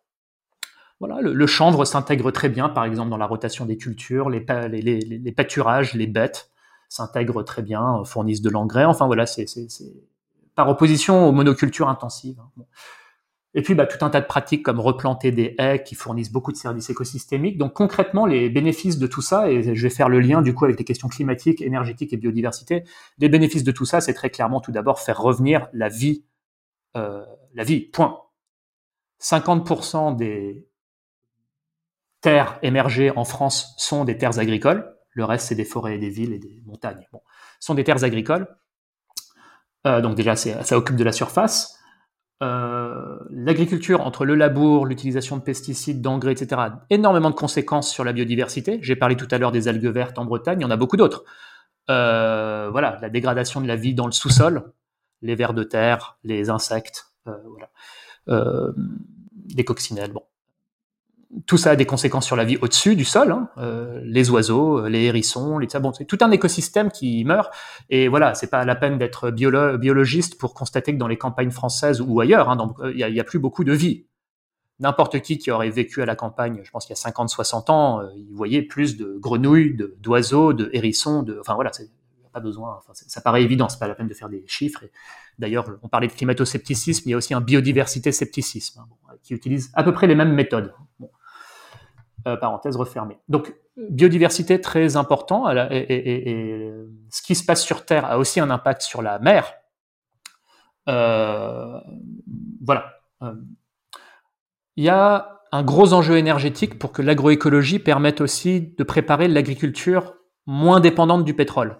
[0.99, 5.31] Voilà, le, chanvre s'intègre très bien, par exemple, dans la rotation des cultures, les, les,
[5.31, 6.49] pâturages, les bêtes
[6.89, 8.85] s'intègrent très bien, fournissent de l'engrais.
[8.85, 9.45] Enfin, voilà, c'est
[10.55, 12.39] par opposition aux monocultures intensives.
[12.39, 12.63] Hein.
[13.53, 16.51] Et puis, bah, tout un tas de pratiques comme replanter des haies qui fournissent beaucoup
[16.51, 17.57] de services écosystémiques.
[17.57, 20.65] Donc, concrètement, les bénéfices de tout ça, et je vais faire le lien du coup
[20.65, 22.83] avec les questions climatiques, énergétiques et biodiversité,
[23.17, 26.23] les bénéfices de tout ça, c'est très clairement tout d'abord faire revenir la vie,
[26.95, 28.21] euh, la vie, point.
[29.21, 30.67] 50% des
[32.21, 34.95] terres émergées en France sont des terres agricoles.
[35.11, 37.07] Le reste, c'est des forêts et des villes et des montagnes.
[37.11, 37.21] Bon,
[37.59, 38.47] sont des terres agricoles.
[39.87, 41.79] Euh, donc déjà, ça occupe de la surface.
[42.43, 48.03] Euh, l'agriculture, entre le labour, l'utilisation de pesticides, d'engrais, etc., a énormément de conséquences sur
[48.03, 48.79] la biodiversité.
[48.83, 50.97] J'ai parlé tout à l'heure des algues vertes en Bretagne, il y en a beaucoup
[50.97, 51.23] d'autres.
[51.87, 54.73] Voilà, la dégradation de la vie dans le sous-sol,
[55.21, 57.69] les vers de terre, les insectes, euh, voilà,
[58.29, 58.71] euh,
[59.55, 60.11] les coccinelles.
[60.11, 60.23] Bon,
[61.45, 64.87] tout ça a des conséquences sur la vie au-dessus du sol, hein, euh, les oiseaux,
[64.87, 67.53] les hérissons, les c'est tout un écosystème qui meurt.
[67.89, 72.01] Et voilà, c'est pas la peine d'être biologiste pour constater que dans les campagnes françaises
[72.01, 74.05] ou ailleurs, hein, il n'y a, plus beaucoup de vie.
[74.79, 78.01] N'importe qui qui aurait vécu à la campagne, je pense qu'il y a 50-60 ans,
[78.15, 81.71] il voyait plus de grenouilles, d'oiseaux, de, hérissons, de, enfin voilà,
[82.37, 84.83] pas besoin, ça paraît évident, c'est pas la peine de faire des chiffres.
[85.39, 89.83] D'ailleurs, on parlait de climato-scepticisme, il y a aussi un biodiversité-scepticisme hein, qui utilise à
[89.83, 90.73] peu près les mêmes méthodes.
[92.27, 93.17] Euh, parenthèse refermée.
[93.29, 96.73] Donc, biodiversité très important, et,
[97.09, 99.53] ce qui se passe sur Terre a aussi un impact sur la mer.
[100.89, 101.79] Euh,
[102.63, 102.93] voilà.
[103.23, 103.33] Euh,
[104.75, 110.15] il y a un gros enjeu énergétique pour que l'agroécologie permette aussi de préparer l'agriculture
[110.45, 111.77] moins dépendante du pétrole.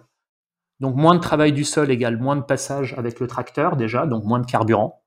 [0.80, 4.24] Donc moins de travail du sol égale moins de passage avec le tracteur déjà, donc
[4.24, 5.02] moins de carburant.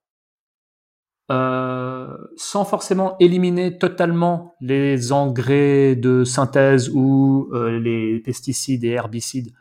[1.32, 9.54] Euh, sans forcément éliminer totalement les engrais de synthèse ou euh, les pesticides et herbicides.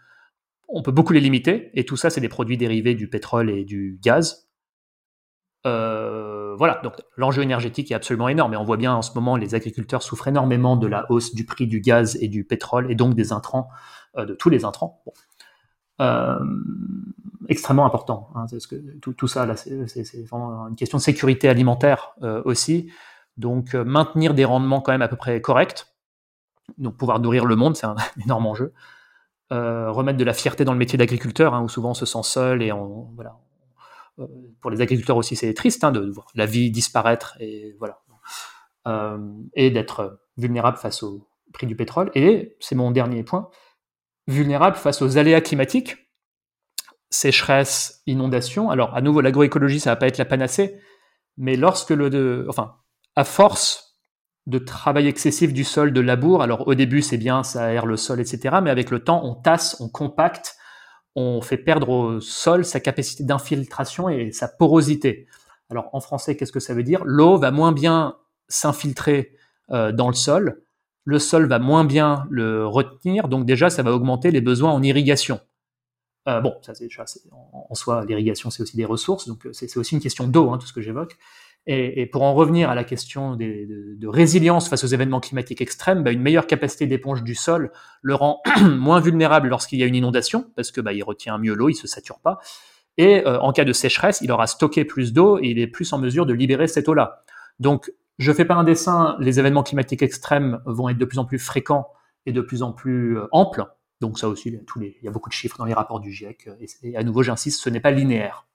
[0.68, 3.64] On peut beaucoup les limiter, et tout ça, c'est des produits dérivés du pétrole et
[3.64, 4.48] du gaz.
[5.64, 9.36] Euh, voilà, donc l'enjeu énergétique est absolument énorme, et on voit bien en ce moment
[9.36, 12.96] les agriculteurs souffrent énormément de la hausse du prix du gaz et du pétrole, et
[12.96, 13.68] donc des intrants,
[14.16, 15.04] de tous les intrants.
[15.06, 15.10] Euh,
[17.50, 18.30] extrêmement important.
[18.34, 22.90] Hein, que tout, ça, là, c'est vraiment une question de sécurité alimentaire euh, aussi.
[23.36, 25.86] Donc, euh, maintenir des rendements quand même à peu près corrects.
[26.78, 28.72] Donc, pouvoir nourrir le monde, c'est un énorme enjeu.
[29.50, 32.62] remettre de la fierté dans le métier d'agriculteur, hein, où souvent on se sent seul
[32.62, 32.70] et
[33.16, 33.36] voilà.
[34.60, 38.00] pour les agriculteurs aussi, c'est triste hein, de voir la vie disparaître et voilà.
[39.54, 42.12] et d'être vulnérable face au prix du pétrole.
[42.14, 43.50] Et c'est mon dernier point
[44.30, 46.10] vulnérable face aux aléas climatiques,
[47.10, 48.70] sécheresse, inondation.
[48.70, 50.80] Alors, à nouveau, l'agroécologie, ça va pas être la panacée,
[51.36, 52.76] mais lorsque le, enfin,
[53.16, 53.98] à force
[54.46, 57.96] de travail excessif du sol, de labour, alors au début, c'est bien, ça aère le
[57.96, 60.56] sol, etc., mais avec le temps, on tasse, on compacte,
[61.14, 65.26] on fait perdre au sol sa capacité d'infiltration et sa porosité.
[65.70, 67.02] Alors, en français, qu'est-ce que ça veut dire?
[67.04, 68.16] L'eau va moins bien
[68.48, 69.36] s'infiltrer
[69.70, 70.62] euh, dans le sol,
[71.04, 74.82] le sol va moins bien le retenir, donc déjà ça va augmenter les besoins en
[74.82, 75.40] irrigation.
[76.28, 76.88] Euh, bon, ça c'est
[77.32, 80.58] en, soi l'irrigation c'est aussi des ressources, donc euh, c'est aussi une question d'eau, hein,
[80.58, 81.16] tout ce que j'évoque.
[81.66, 86.10] Et, pour en revenir à la question de, résilience face aux événements climatiques extrêmes, bah,
[86.10, 90.50] une meilleure capacité d'éponge du sol le rend moins vulnérable lorsqu'il y a une inondation,
[90.56, 92.38] parce que bah, il retient mieux l'eau, il se sature pas.
[92.96, 95.92] Et euh, en cas de sécheresse, il aura stocké plus d'eau et il est plus
[95.92, 97.24] en mesure de libérer cette eau-là.
[97.58, 101.24] Donc je fais pas un dessin, les événements climatiques extrêmes vont être de plus en
[101.24, 101.88] plus fréquents
[102.26, 103.64] et de plus en plus euh, amples.
[104.02, 106.50] Donc ça aussi, il y a beaucoup de chiffres dans les rapports du GIEC.
[106.82, 108.46] Et, à nouveau, j'insiste, ce n'est pas linéaire.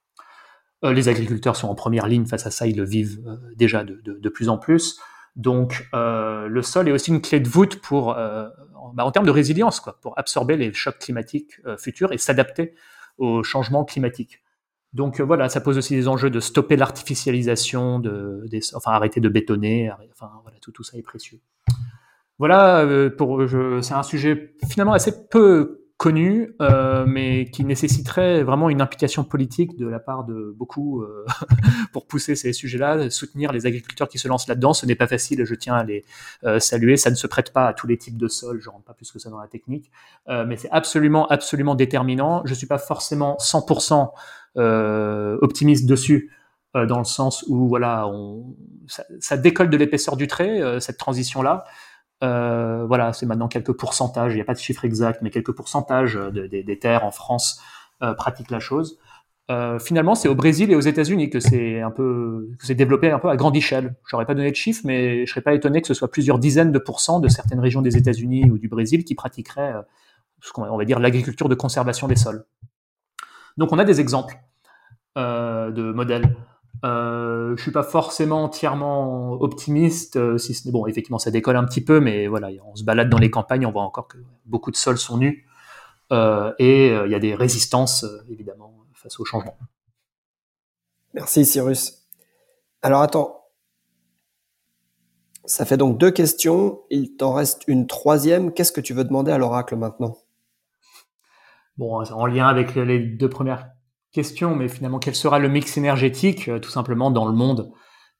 [0.83, 3.83] Euh, les agriculteurs sont en première ligne face à ça, ils le vivent euh, déjà
[3.83, 4.99] de, plus en plus.
[5.35, 9.81] Donc le sol est aussi une clé de voûte pour, bah, en termes de résilience,
[10.01, 12.73] pour absorber les chocs climatiques futurs et s'adapter
[13.17, 14.44] aux changements climatiques.
[14.95, 19.27] Donc euh, voilà, ça pose aussi des enjeux de stopper l'artificialisation, de, enfin arrêter de
[19.27, 21.41] bétonner, enfin voilà, tout, tout ça est précieux.
[22.39, 23.43] Voilà, euh, pour,
[23.81, 29.77] c'est un sujet finalement assez peu connu, euh, mais qui nécessiterait vraiment une implication politique
[29.77, 31.25] de la part de beaucoup euh,
[31.93, 34.73] pour pousser ces sujets-là, soutenir les agriculteurs qui se lancent là-dedans.
[34.73, 36.03] Ce n'est pas facile, je tiens à les
[36.43, 36.97] euh, saluer.
[36.97, 39.09] Ça ne se prête pas à tous les types de sols, je rentre pas plus
[39.09, 39.91] que ça dans la technique,
[40.27, 42.41] mais c'est absolument, absolument déterminant.
[42.45, 44.11] Je suis pas forcément 100%
[45.41, 46.31] optimiste dessus
[46.73, 48.53] dans le sens où voilà, on,
[48.87, 51.63] ça, ça décolle de l'épaisseur du trait, cette transition-là.
[52.23, 55.51] Euh, voilà, c'est maintenant quelques pourcentages, il n'y a pas de chiffre exact, mais quelques
[55.51, 57.61] pourcentages des terres en France
[58.01, 58.97] euh, pratiquent la chose.
[59.51, 63.11] Euh, finalement, c'est au Brésil et aux États-Unis que c'est un peu, que c'est développé
[63.11, 63.95] un peu à grande échelle.
[64.09, 66.71] J'aurais pas donné de chiffre, mais je serais pas étonné que ce soit plusieurs dizaines
[66.71, 69.75] de pourcents de certaines régions des États-Unis ou du Brésil qui pratiqueraient
[70.41, 72.45] ce qu'on va dire l'agriculture de conservation des sols.
[73.57, 74.35] Donc, on a des exemples.
[75.15, 76.35] de modèles.
[76.83, 81.83] Euh, je suis pas forcément entièrement optimiste, si ce bon, effectivement, ça décolle un petit
[81.83, 84.75] peu, mais voilà, on se balade dans les campagnes, on voit encore que beaucoup de
[84.75, 85.47] sols sont nus,
[86.11, 89.57] et il y a des résistances évidemment face au changement.
[91.13, 92.07] Merci Cyrus.
[92.81, 93.45] Alors attends,
[95.45, 96.81] ça fait donc deux questions.
[96.89, 98.51] Il t'en reste une troisième.
[98.51, 100.17] Qu'est-ce que tu veux demander à l'oracle maintenant?
[101.77, 103.69] Bon, en lien avec les deux premières
[104.15, 107.71] questions, mais finalement, quel sera le mix énergétique, euh, tout simplement, dans le monde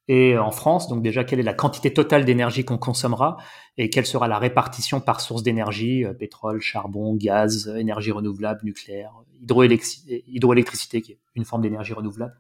[0.08, 0.88] et en France?
[0.88, 3.38] Donc déjà, quelle est la quantité totale d'énergie qu'on consommera
[3.78, 9.14] et quelle sera la répartition par source d'énergie, euh, pétrole, charbon, gaz, énergie renouvelable, nucléaire,
[9.42, 12.36] hydroélectricité, qui est une forme d'énergie renouvelable.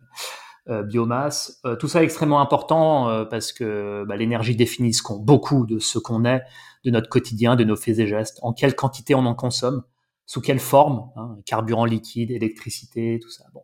[0.67, 1.59] Euh, biomasse.
[1.67, 5.67] Euh, tout ça est extrêmement important euh, parce que bah, l'énergie définit ce qu'on, beaucoup
[5.67, 6.41] de ce qu'on est,
[6.83, 9.83] de notre quotidien, de nos faits et gestes, en quelle quantité on en consomme,
[10.25, 13.45] sous quelle forme, hein, carburant liquide, électricité, tout ça.
[13.53, 13.63] Bon.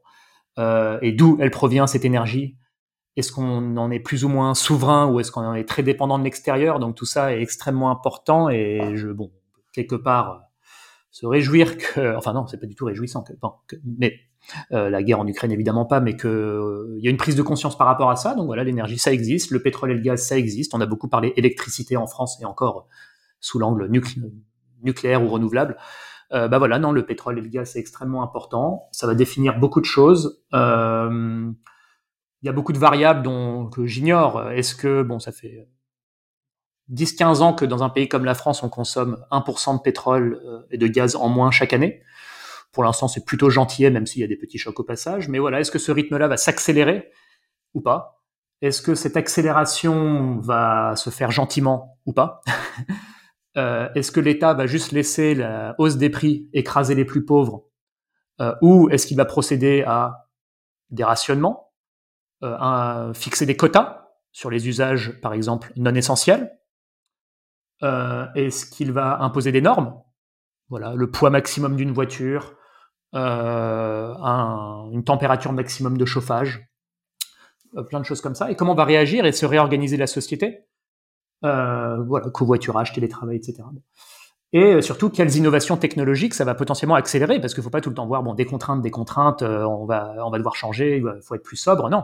[1.02, 2.58] et d'où elle provient cette énergie?
[3.18, 6.18] Est-ce qu'on en est plus ou moins souverain ou est-ce qu'on en est très dépendant
[6.18, 6.80] de l'extérieur?
[6.80, 9.32] Donc tout ça est extrêmement important et je, bon,
[9.74, 10.44] quelque part,
[11.12, 13.34] se réjouir que, enfin non, c'est pas du tout réjouissant, que,
[13.68, 14.20] que mais
[14.72, 17.36] euh, la guerre en Ukraine évidemment pas, mais que euh, il y a une prise
[17.36, 18.34] de conscience par rapport à ça.
[18.34, 20.74] Donc voilà, l'énergie ça existe, le pétrole et le gaz ça existe.
[20.74, 22.88] On a beaucoup parlé électricité en France et encore
[23.40, 23.90] sous l'angle
[24.82, 25.78] nucléaire ou renouvelable.
[26.34, 28.88] Euh, bah voilà, non, le pétrole et le gaz c'est extrêmement important.
[28.92, 30.42] Ça va définir beaucoup de choses.
[30.54, 31.52] Euh,
[32.42, 34.50] il y a beaucoup de variables dont que j'ignore.
[34.52, 35.68] Est-ce que bon, ça fait
[36.92, 40.78] 10-15 ans que dans un pays comme la France, on consomme 1% de pétrole et
[40.78, 42.02] de gaz en moins chaque année?
[42.72, 45.28] Pour l'instant, c'est plutôt gentil, même s'il y a des petits chocs au passage.
[45.28, 47.12] Mais voilà, est-ce que ce rythme-là va s'accélérer
[47.74, 48.24] ou pas?
[48.62, 52.42] Est-ce que cette accélération va se faire gentiment ou pas?
[53.58, 57.66] euh, Est-ce que l'État va juste laisser la hausse des prix écraser les plus pauvres
[58.40, 60.30] euh, Ou est-ce qu'il va procéder à
[60.90, 61.72] des rationnements,
[62.44, 66.58] euh, fixer des quotas sur les usages, par exemple, non essentiels
[67.82, 70.02] Est-ce qu'il va imposer des normes?
[70.70, 72.56] Voilà, le poids maximum d'une voiture,
[73.14, 76.70] un, une température maximum de chauffage,
[77.90, 78.50] plein de choses comme ça.
[78.52, 80.66] Et comment va réagir et se réorganiser la société?
[81.42, 83.64] Voilà, covoiturage, télétravail, etc.
[84.54, 87.40] Et surtout, quelles innovations technologiques ça va potentiellement accélérer?
[87.40, 89.86] Parce qu'il ne faut pas tout le temps voir bon, des contraintes, des contraintes, on,
[89.86, 91.90] va, on va devoir changer, il faut être plus sobre.
[91.90, 92.04] Non,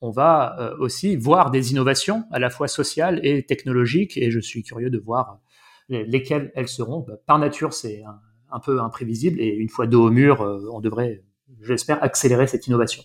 [0.00, 4.16] on va aussi voir des innovations à la fois sociales et technologiques.
[4.16, 5.40] Et je suis curieux de voir
[5.88, 7.00] lesquelles elles seront.
[7.00, 8.20] Bah, par nature, c'est un,
[8.52, 9.40] un peu imprévisible.
[9.40, 11.24] Et une fois dos au mur, euh, on devrait,
[11.60, 13.02] j'espère, accélérer cette innovation.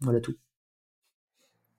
[0.00, 0.34] Voilà tout.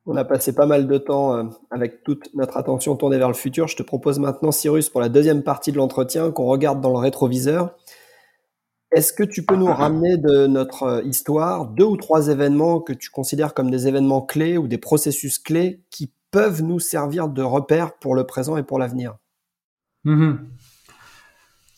[0.08, 3.34] On a passé pas mal de temps euh, avec toute notre attention tournée vers le
[3.34, 3.68] futur.
[3.68, 7.00] Je te propose maintenant, Cyrus, pour la deuxième partie de l'entretien, qu'on regarde dans le
[7.00, 7.76] rétroviseur.
[8.92, 12.94] Est-ce que tu peux nous ramener de notre euh, histoire deux ou trois événements que
[12.94, 17.42] tu considères comme des événements clés ou des processus clés qui peuvent nous servir de
[17.42, 19.16] repères pour le présent et pour l'avenir?
[20.06, 20.38] Mm-hmm.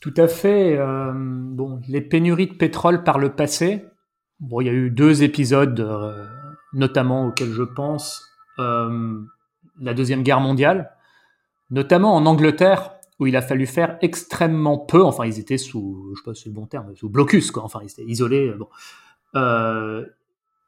[0.02, 0.78] Tout à fait.
[0.78, 3.86] Euh, bon, les pénuries de pétrole par le passé.
[4.42, 5.80] Bon, il y a eu deux épisodes,
[6.78, 8.26] notamment auxquels je pense.
[8.60, 9.20] Euh,
[9.80, 10.92] la deuxième guerre mondiale,
[11.70, 15.04] notamment en Angleterre, où il a fallu faire extrêmement peu.
[15.04, 17.64] Enfin, ils étaient sous, je sais pas si c'est le bon terme, sous blocus, quoi.
[17.64, 18.54] Enfin, ils étaient isolés.
[18.58, 18.68] Bon.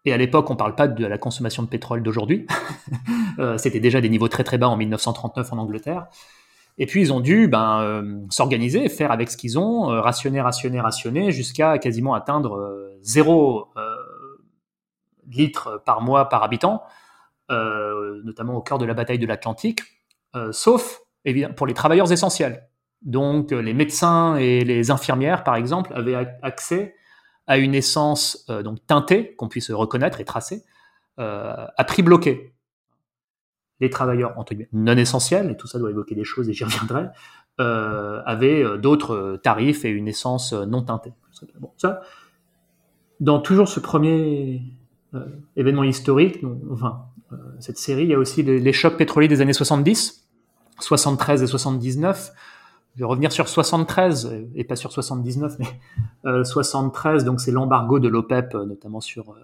[0.06, 2.46] et à l'époque, on parle pas de la consommation de pétrole d'aujourd'hui.
[3.58, 6.08] C'était déjà des niveaux très très bas en 1939 en Angleterre.
[6.80, 10.40] Et puis ils ont dû ben, euh, s'organiser, faire avec ce qu'ils ont, euh, rationner,
[10.40, 13.68] rationner, rationner, jusqu'à quasiment atteindre euh, zéro
[15.30, 16.84] litre par mois par habitant,
[17.50, 19.82] notamment au cœur de la bataille de l'Atlantique,
[20.52, 22.68] sauf évidemment, pour les travailleurs essentiels.
[23.02, 26.96] Donc les médecins et les infirmières, par exemple, avaient accès
[27.48, 30.64] à une essence donc teintée, qu'on puisse reconnaître et tracer,
[31.18, 32.54] à prix bloqué
[33.80, 37.06] les travailleurs entre non essentiels, et tout ça doit évoquer des choses et j'y reviendrai,
[37.60, 41.14] euh, avaient euh, d'autres euh, tarifs et une essence euh, non teintée.
[41.78, 42.02] Ça,
[43.20, 44.62] dans toujours ce premier
[45.56, 47.06] événement historique, enfin,
[47.60, 50.28] cette série, il y a aussi les, chocs pétroliers des années 70,
[50.80, 52.32] 73 et 79.
[52.96, 58.08] Je vais revenir sur 73 et pas sur 79, mais 73, donc c'est l'embargo de
[58.08, 59.36] l'OPEP, notamment sur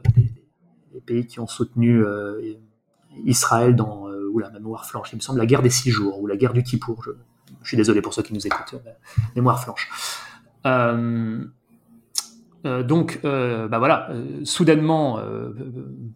[0.93, 2.03] les, pays qui ont soutenu
[3.25, 6.27] Israël dans ou la mémoire flanche, il me semble la guerre des six jours, ou
[6.27, 7.11] la guerre du Kippour, je,
[7.67, 8.75] suis désolé pour ceux qui nous écoutent,
[9.35, 9.89] mémoire flanche.
[12.65, 14.09] Euh, euh, donc, euh, bah voilà,
[14.43, 15.19] soudainement,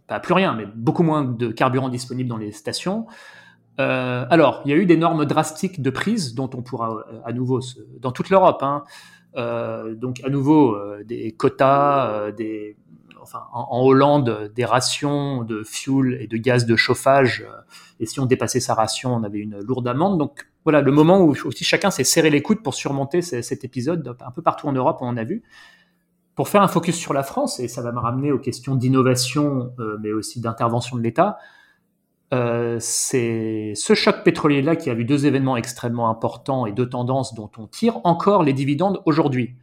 [0.08, 3.08] pas plus rien, mais beaucoup moins de carburant disponible dans les stations.
[3.78, 7.62] alors, il y a eu des normes drastiques de prise dont on pourra à nouveau,
[8.00, 8.84] dans toute l'Europe, hein,
[9.96, 12.30] donc à nouveau des quotas,
[13.22, 17.46] enfin, en, Hollande, des rations de fuel et de gaz de chauffage.
[18.00, 20.18] et si on dépassait sa ration, on avait une lourde amende.
[20.18, 24.16] Donc voilà, le moment où aussi chacun s'est serré les coudes pour surmonter cet épisode,
[24.20, 25.44] un peu partout en Europe, on en a vu.
[26.40, 29.74] Pour faire un focus sur la France, et ça va me ramener aux questions d'innovation,
[30.00, 31.38] mais aussi d'intervention de l'État,
[32.34, 37.34] euh, c'est ce choc pétrolier-là qui a vu deux événements extrêmement importants et deux tendances
[37.34, 39.58] dont on tire encore les dividendes aujourd'hui.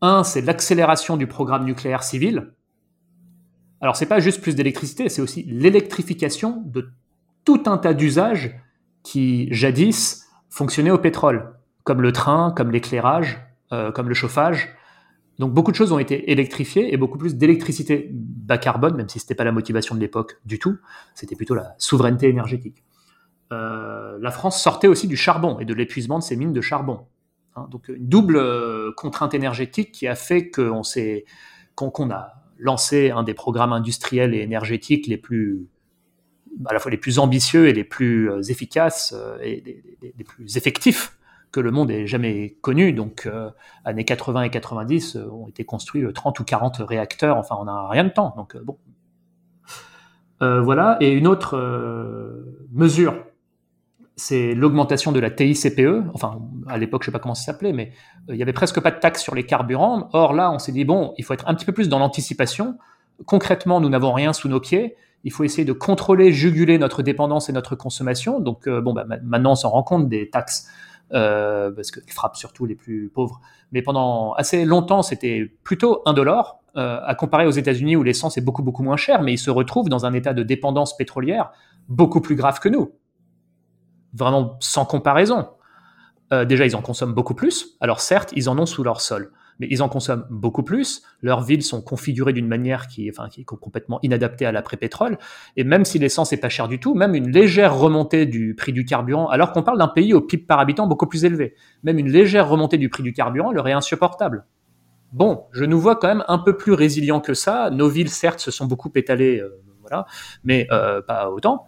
[0.00, 2.54] Un, c'est l'accélération du programme nucléaire civil.
[3.82, 6.88] Alors, c'est pas juste plus d'électricité, c'est aussi l'électrification de
[7.44, 8.58] tout un tas d'usages
[9.02, 11.52] qui, jadis, fonctionnaient au pétrole,
[11.84, 14.74] comme le train, comme l'éclairage, euh, comme le chauffage.
[15.38, 19.20] Donc beaucoup de choses ont été électrifiées et beaucoup plus d'électricité bas carbone, même si
[19.20, 20.78] ce n'était pas la motivation de l'époque du tout,
[21.14, 22.82] c'était plutôt la souveraineté énergétique.
[23.52, 27.06] Euh, la France sortait aussi du charbon et de l'épuisement de ses mines de charbon.
[27.56, 27.66] Hein.
[27.70, 30.82] donc une double euh, contrainte énergétique qui a fait qu'on
[31.74, 35.66] qu'on, a lancé un des programmes industriels et énergétiques les plus
[36.66, 39.62] à la fois les plus ambitieux et les plus euh, efficaces et
[40.02, 41.17] les plus effectifs
[41.52, 42.92] que le monde ait jamais connu.
[42.92, 43.50] Donc, euh,
[43.84, 47.36] années 80 et 90 euh, ont été construits 30 euh, ou 40 réacteurs.
[47.36, 48.34] Enfin, on n'a rien de temps.
[48.36, 48.76] Donc, bon.
[50.40, 50.96] voilà.
[51.00, 51.56] Et une autre
[52.72, 53.14] mesure,
[54.16, 56.10] c'est l'augmentation de la TICPE.
[56.14, 57.92] Enfin, à l'époque, je sais pas comment ça s'appelait, mais
[58.28, 60.08] il y avait presque pas de taxes sur les carburants.
[60.12, 62.76] Or, là, on s'est dit, bon, il faut être un petit peu plus dans l'anticipation.
[63.26, 64.96] Concrètement, nous n'avons rien sous nos pieds.
[65.24, 68.38] Il faut essayer de contrôler, juguler notre dépendance et notre consommation.
[68.38, 70.68] Donc, bon, bah, maintenant, on s'en rend compte des taxes
[71.12, 73.40] euh, parce qu'il frappe surtout les plus pauvres.
[73.72, 78.40] Mais pendant assez longtemps, c'était plutôt indolore, euh, à comparer aux États-Unis où l'essence est
[78.40, 81.50] beaucoup beaucoup moins chère, mais ils se retrouvent dans un état de dépendance pétrolière
[81.88, 82.92] beaucoup plus grave que nous.
[84.12, 85.48] Vraiment sans comparaison.
[86.32, 87.76] Euh, déjà, ils en consomment beaucoup plus.
[87.80, 91.02] Alors certes, ils en ont sous leur sol mais ils en consomment beaucoup plus.
[91.22, 95.18] Leurs villes sont configurées d'une manière qui, est complètement inadaptée à l'après-pétrole.
[95.56, 98.72] Et même si l'essence est pas chère du tout, même une légère remontée du prix
[98.72, 101.98] du carburant, alors qu'on parle d'un pays au PIB par habitant beaucoup plus élevé, même
[101.98, 104.44] une légère remontée du prix du carburant leur est insupportable.
[105.12, 107.70] Bon, je nous vois quand même un peu plus résilients que ça.
[107.70, 110.04] Nos villes, certes, se sont beaucoup étalées, euh, voilà,
[110.44, 111.66] mais euh, pas autant.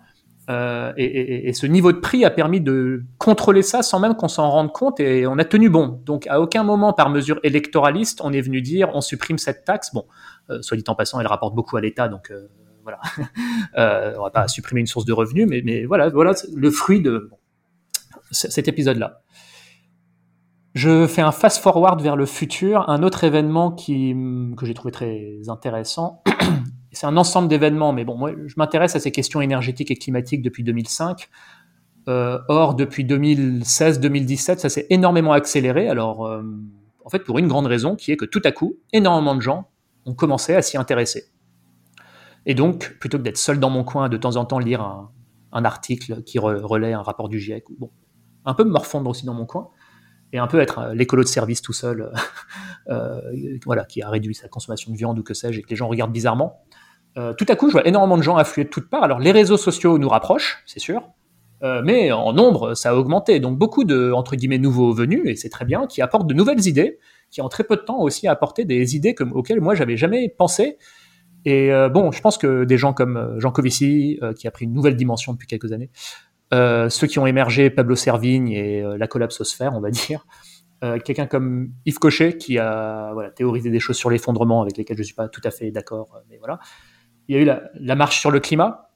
[0.50, 4.50] Euh, et, ce niveau de prix a permis de contrôler ça sans même qu'on s'en
[4.50, 6.00] rende compte et on a tenu bon.
[6.04, 9.94] Donc à aucun moment par mesure électoraliste on est venu dire on supprime cette taxe.
[9.94, 10.06] Bon,
[10.50, 12.48] euh, soit dit en passant, elle rapporte beaucoup à l'État, donc euh,
[12.82, 12.98] voilà.
[14.18, 17.30] on va pas supprimer une source de revenus, mais, voilà, voilà le fruit de
[18.32, 19.22] cet épisode-là.
[20.74, 24.14] Je fais un fast forward vers le futur, un autre événement qui,
[24.56, 26.22] que j'ai trouvé très intéressant
[26.92, 30.42] c'est un ensemble d'événements, mais bon, moi, je m'intéresse à ces questions énergétiques et climatiques
[30.42, 31.28] depuis 2005.
[32.08, 35.88] Euh, or, depuis 2016-2017, ça s'est énormément accéléré.
[35.88, 36.42] Alors, euh,
[37.04, 39.68] en fait, pour une grande raison, qui est que tout à coup, énormément de gens
[40.06, 41.24] ont commencé à s'y intéresser.
[42.46, 45.64] Et donc, plutôt que d'être seul dans mon coin, de temps en temps lire un,
[45.64, 47.90] article qui relaie un rapport du GIEC, bon,
[48.44, 49.68] un peu me morfondre aussi dans mon coin,
[50.32, 52.12] et un peu être euh, l'écolo de service tout seul,
[53.64, 55.88] voilà, qui a réduit sa consommation de viande ou que sais-je, et que les gens
[55.88, 56.64] regardent bizarrement.
[57.16, 59.02] Euh, tout à coup, je vois énormément de gens affluer de toutes parts.
[59.02, 61.02] Alors, les réseaux sociaux nous rapprochent, c'est sûr,
[61.62, 63.40] euh, mais en nombre, ça a augmenté.
[63.40, 66.66] Donc, beaucoup de, entre guillemets, nouveaux venus, et c'est très bien, qui apportent de nouvelles
[66.66, 66.98] idées,
[67.30, 70.78] qui en très peu de temps aussi apporté des idées auxquelles moi, j'avais jamais pensé.
[71.44, 74.72] Et euh, bon, je pense que des gens comme Jean Covici, qui a pris une
[74.72, 75.90] nouvelle dimension depuis quelques années,
[76.52, 80.26] ceux qui ont émergé, Pablo Servigne et la collapsosphère, on va dire,
[81.04, 85.06] quelqu'un comme Yves Cochet qui a théorisé des choses sur l'effondrement avec lesquelles je ne
[85.06, 86.58] suis pas tout à fait d'accord, mais voilà.
[87.30, 88.90] Il y a eu la, marche sur le climat.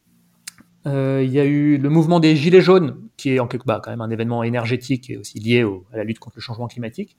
[0.86, 3.80] Euh, il y a eu le mouvement des Gilets jaunes, qui est en quelque part
[3.80, 7.16] quand même un événement énergétique et aussi lié à la lutte contre le changement climatique,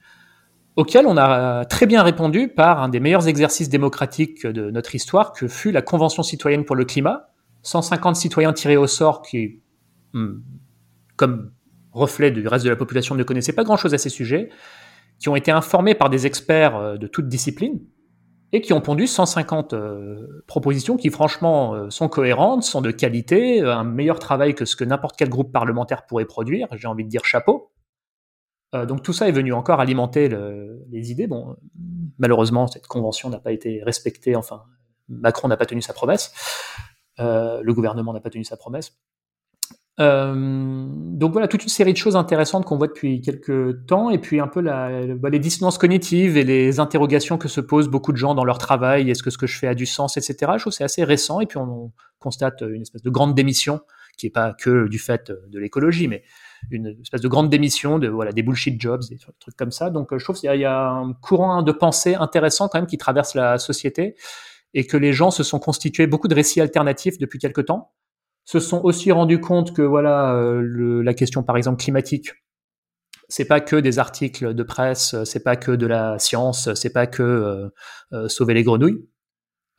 [0.76, 5.32] auquel on a très bien répondu par un des meilleurs exercices démocratiques de notre histoire,
[5.32, 7.30] que fut la Convention citoyenne pour le climat.
[7.64, 9.62] 150 citoyens tirés au sort qui,
[11.16, 11.52] comme
[11.92, 14.50] reflet du reste de la population, ne connaissaient pas grand-chose à ces sujets,
[15.18, 17.80] qui ont été informés par des experts euh, de toute discipline,
[18.52, 23.62] et qui ont pondu 150 euh, propositions qui franchement euh, sont cohérentes, sont de qualité,
[23.62, 27.10] un meilleur travail que ce que n'importe quel groupe parlementaire pourrait produire, j'ai envie de
[27.10, 27.72] dire chapeau.
[28.74, 30.28] donc tout ça est venu encore alimenter
[30.90, 31.28] les idées.
[31.28, 31.56] Bon,
[32.18, 34.64] malheureusement, cette convention n'a pas été respectée, enfin,
[35.08, 36.34] Macron n'a pas tenu sa promesse,
[37.18, 38.98] le gouvernement n'a pas tenu sa promesse.
[40.02, 44.18] Euh, donc voilà, toute une série de choses intéressantes qu'on voit depuis quelques temps, et
[44.18, 48.12] puis un peu la, bah, les dissonances cognitives et les interrogations que se posent beaucoup
[48.12, 49.10] de gens dans leur travail.
[49.10, 50.52] Est-ce que ce que je fais a du sens, etc.
[50.56, 53.82] Je trouve c'est assez récent, et puis on, constate une espèce de grande démission
[54.18, 56.24] qui est pas que du fait de l'écologie, mais
[56.72, 59.92] une espèce de grande démission de voilà des bullshit jobs, des trucs comme ça.
[59.92, 63.36] Donc je trouve qu'il y, a un courant de pensée intéressant quand même qui traverse
[63.36, 64.16] la société
[64.74, 67.92] et que les gens se sont constitués beaucoup de récits alternatifs depuis quelque temps,
[68.46, 72.30] se sont aussi rendus compte que voilà euh, la question par exemple climatique,
[73.28, 77.08] c'est pas que des articles de presse, c'est pas que de la science, c'est pas
[77.08, 77.70] que euh,
[78.14, 79.10] euh, sauver les grenouilles,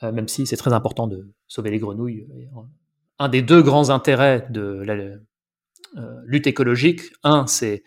[0.02, 2.26] même si c'est très important de sauver les grenouilles.
[3.18, 4.96] Un des deux grands intérêts de la
[6.24, 7.84] lutte écologique, un c'est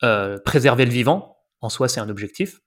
[0.00, 2.60] préserver le vivant, en soi c'est un objectif,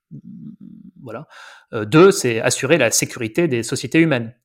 [1.02, 1.28] voilà.
[1.72, 4.36] deux c'est assurer la sécurité des sociétés humaines.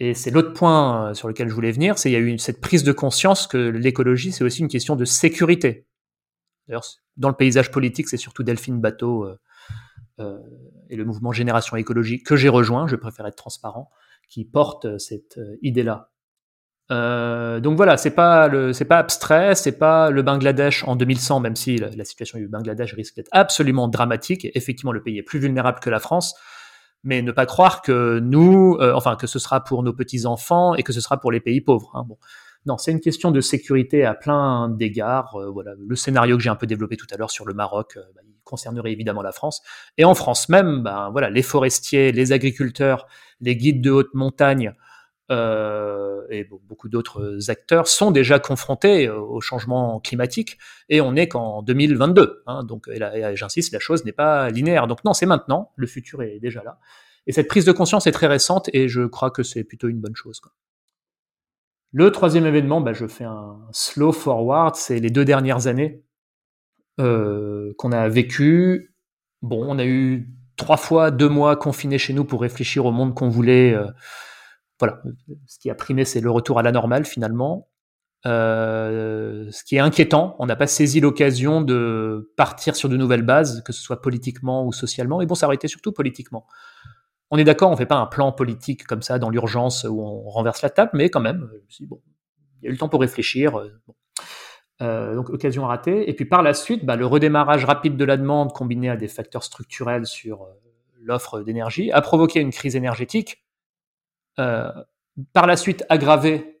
[0.00, 2.38] Et c'est l'autre point euh, sur lequel je voulais venir, c'est il y a eu
[2.38, 5.86] cette prise de conscience que l'écologie, c'est aussi une question de sécurité.
[6.68, 6.84] D'ailleurs,
[7.16, 9.38] dans le paysage politique, c'est surtout Delphine Bateau euh,
[10.20, 10.38] euh,
[10.88, 13.90] et le mouvement Génération Écologie que j'ai rejoint, je préfère être transparent,
[14.28, 16.10] qui porte cette idée-là.
[16.90, 21.56] donc voilà, c'est pas le, c'est pas abstrait, c'est pas le Bangladesh en 2100, même
[21.56, 24.46] si la, situation du Bangladesh risque d'être absolument dramatique.
[24.54, 26.34] Effectivement, le pays est plus vulnérable que la France
[27.04, 30.74] mais ne pas croire que nous, euh, enfin que ce sera pour nos petits enfants
[30.74, 31.90] et que ce sera pour les pays pauvres.
[31.94, 32.04] Hein.
[32.06, 32.18] Bon.
[32.66, 35.36] Non, c'est une question de sécurité à plein d'égards.
[35.36, 37.96] Euh, voilà, le scénario que j'ai un peu développé tout à l'heure sur le Maroc,
[37.96, 39.62] euh, bah, il concernerait évidemment la France.
[39.96, 43.06] Et en France même, ben voilà, les forestiers, les agriculteurs,
[43.40, 44.74] les guides de haute montagne
[45.30, 50.58] euh, et beaucoup d'autres acteurs sont déjà confrontés au changement climatique
[50.88, 52.42] et on n'est qu'en 2022.
[52.46, 52.88] Hein, donc,
[53.34, 54.86] j'insiste, la chose n'est pas linéaire.
[54.86, 56.78] Donc non, c'est maintenant, le futur est déjà là.
[57.26, 60.00] Et cette prise de conscience est très récente et je crois que c'est plutôt une
[60.00, 60.40] bonne chose.
[61.92, 66.02] Le troisième événement, bah, je fais un slow forward, c'est les deux dernières années
[67.00, 68.94] euh, qu'on a vécu.
[69.42, 73.14] Bon, on a eu trois fois deux mois confinés chez nous pour réfléchir au monde
[73.14, 73.74] qu'on voulait.
[73.74, 73.86] Euh,
[74.78, 75.02] voilà,
[75.46, 77.68] ce qui a primé, c'est le retour à la normale finalement.
[78.26, 83.22] Euh, ce qui est inquiétant, on n'a pas saisi l'occasion de partir sur de nouvelles
[83.22, 85.20] bases, que ce soit politiquement ou socialement.
[85.20, 86.46] Et bon, ça aurait été surtout politiquement.
[87.30, 90.28] On est d'accord, on fait pas un plan politique comme ça dans l'urgence où on
[90.28, 91.48] renverse la table, mais quand même,
[91.82, 92.00] bon,
[92.60, 93.58] il y a eu le temps pour réfléchir.
[93.58, 93.68] Euh,
[94.80, 96.08] euh, donc occasion ratée.
[96.08, 99.08] Et puis par la suite, bah, le redémarrage rapide de la demande combiné à des
[99.08, 100.46] facteurs structurels sur
[101.00, 103.47] l'offre d'énergie a provoqué une crise énergétique euh,
[105.32, 106.58] par la suite aggravée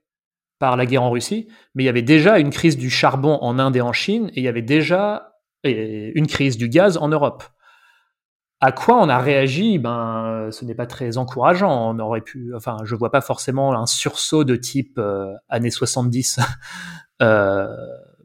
[0.58, 3.58] par la guerre en Russie, mais il y avait déjà une crise du charbon en
[3.58, 5.32] Inde et en Chine, et il y avait déjà
[5.64, 7.44] une crise du gaz en Europe.
[8.60, 9.78] À quoi on a réagi?
[9.78, 11.94] Ben, ce n'est pas très encourageant.
[11.94, 16.40] On aurait pu, enfin, je vois pas forcément un sursaut de type euh, années 70,
[17.22, 17.68] euh,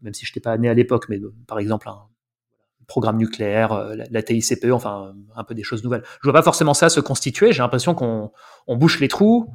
[0.01, 1.87] même si je n'étais pas né à l'époque, mais par exemple
[2.93, 6.03] programme nucléaire, euh, la, TICPE, enfin un peu des choses nouvelles.
[6.21, 7.51] Je vois pas forcément ça se constituer.
[7.51, 8.31] J'ai l'impression qu'on
[8.67, 9.51] bouche les trous.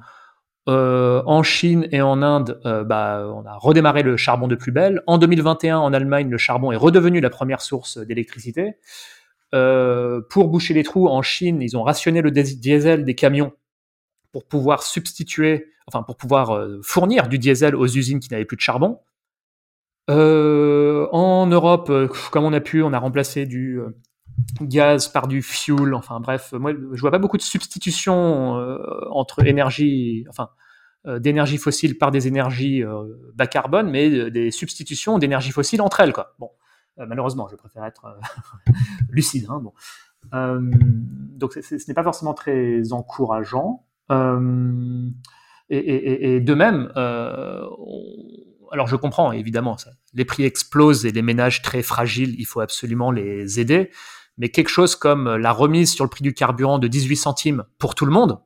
[0.68, 4.72] Euh, en Chine et en Inde, euh, bah, on a redémarré le charbon de plus
[4.72, 5.02] belle.
[5.06, 8.74] En 2021, en Allemagne, le charbon est redevenu la première source d'électricité.
[9.52, 13.52] pour boucher les trous, en Chine, ils ont rationné le diesel des camions
[14.32, 18.66] pour pouvoir substituer, enfin pour pouvoir fournir du diesel aux usines qui n'avaient plus de
[18.68, 18.98] charbon.
[20.08, 23.90] Euh, en Europe, euh, comme on a pu, on a remplacé du euh,
[24.62, 25.94] gaz par du fuel.
[25.94, 28.54] Enfin bref, moi je vois pas beaucoup de substitution
[29.10, 30.50] entre énergie, enfin
[31.04, 32.84] d'énergie fossile par des énergies
[33.34, 36.12] bas carbone, mais des substitutions d'énergie fossile entre elles.
[36.12, 36.34] Quoi.
[36.38, 36.50] Bon,
[36.98, 38.18] malheureusement, je préfère être
[39.10, 39.48] lucide.
[39.48, 39.62] Hein,
[41.36, 43.86] donc ce n'est pas forcément très encourageant.
[44.10, 48.08] Et, et, et, de même, on,
[48.72, 49.90] alors je comprends évidemment, ça.
[50.14, 53.90] les prix explosent et les ménages très fragiles, il faut absolument les aider.
[54.38, 57.94] Mais quelque chose comme la remise sur le prix du carburant de 18 centimes pour
[57.94, 58.40] tout le monde,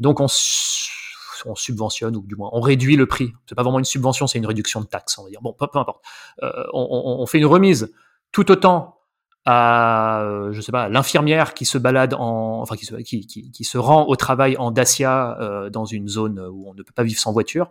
[0.00, 3.32] donc on, subventionne ou du moins on réduit le prix.
[3.46, 5.40] C'est pas vraiment une subvention, c'est une réduction de taxes, on va dire.
[5.40, 6.02] Bon, peu, importe.
[6.42, 7.94] Euh, on, fait une remise
[8.32, 8.98] tout autant
[9.46, 13.78] à, euh, je sais pas, l'infirmière qui se balade en, enfin qui se, qui, se
[13.78, 17.20] rend au travail en Dacia euh, dans une zone où on ne peut pas vivre
[17.20, 17.70] sans voiture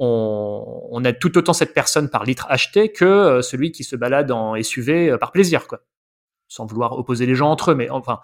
[0.00, 4.32] on, aide tout autant cette personne par litre acheté que euh, celui qui se balade
[4.32, 5.80] en SUV euh, par plaisir, quoi.
[6.48, 8.20] Sans vouloir opposer les gens entre eux, mais enfin.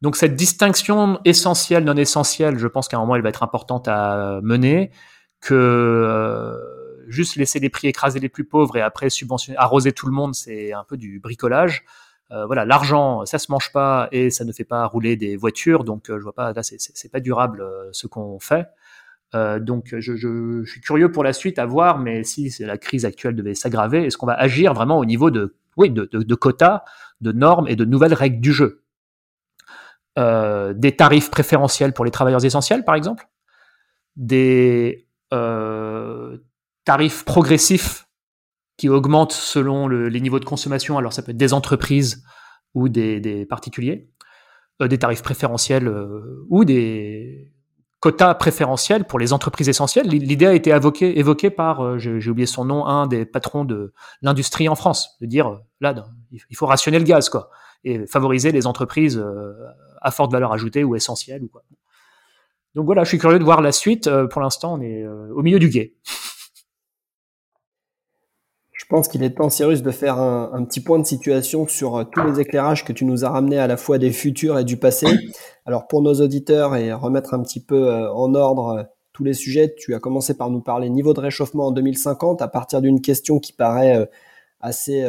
[0.00, 3.88] Donc cette distinction essentielle, non essentielle, je pense qu'à un moment elle va être importante
[3.88, 4.90] à mener,
[5.40, 6.56] que euh,
[7.08, 10.34] juste laisser les prix écraser les plus pauvres et après subventionner, arroser tout le monde,
[10.34, 11.84] c'est un peu du bricolage.
[12.30, 16.06] voilà, l'argent, ça se mange pas et ça ne fait pas rouler des voitures, donc
[16.08, 18.66] je vois pas, là c'est pas durable ce qu'on fait.
[19.34, 23.34] Euh, donc je, suis curieux pour la suite à voir, mais si la crise actuelle
[23.34, 26.84] devait s'aggraver, est-ce qu'on va agir vraiment au niveau de, oui, de, quotas,
[27.20, 28.84] de normes et de nouvelles règles du jeu?
[30.18, 33.28] Euh, Des tarifs préférentiels pour les travailleurs essentiels, par exemple?
[34.14, 36.38] Des euh,
[36.84, 38.06] tarifs progressifs
[38.76, 42.24] qui augmentent selon les niveaux de consommation, alors ça peut être des entreprises
[42.74, 44.10] ou des, des particuliers,
[44.80, 45.88] des tarifs préférentiels
[46.48, 47.53] ou des
[48.04, 50.06] quota préférentiel pour les entreprises essentielles.
[50.06, 53.94] L'idée a été évoquée, évoquée par, euh, j'ai oublié son nom, un des patrons de
[54.20, 55.94] l'industrie en France, de dire, là,
[56.30, 57.48] il faut rationner le gaz, quoi,
[57.82, 59.54] et favoriser les entreprises euh,
[60.02, 61.44] à forte valeur ajoutée ou essentielles.
[61.44, 61.62] Ou quoi.
[62.74, 64.10] Donc voilà, je suis curieux de voir la suite.
[64.26, 65.94] Pour l'instant, on est au milieu du guet.
[68.84, 72.04] Je pense qu'il est temps, Cyrus, de faire un, petit point de situation sur euh,
[72.04, 74.76] tous les éclairages que tu nous as ramenés à la fois des futurs et du
[74.76, 75.06] passé.
[75.64, 78.82] Alors pour nos auditeurs et remettre un petit peu euh, en ordre euh,
[79.14, 82.48] tous les sujets, tu as commencé par nous parler niveau de réchauffement en 2050 à
[82.48, 84.10] partir d'une question qui paraît
[84.60, 85.06] assez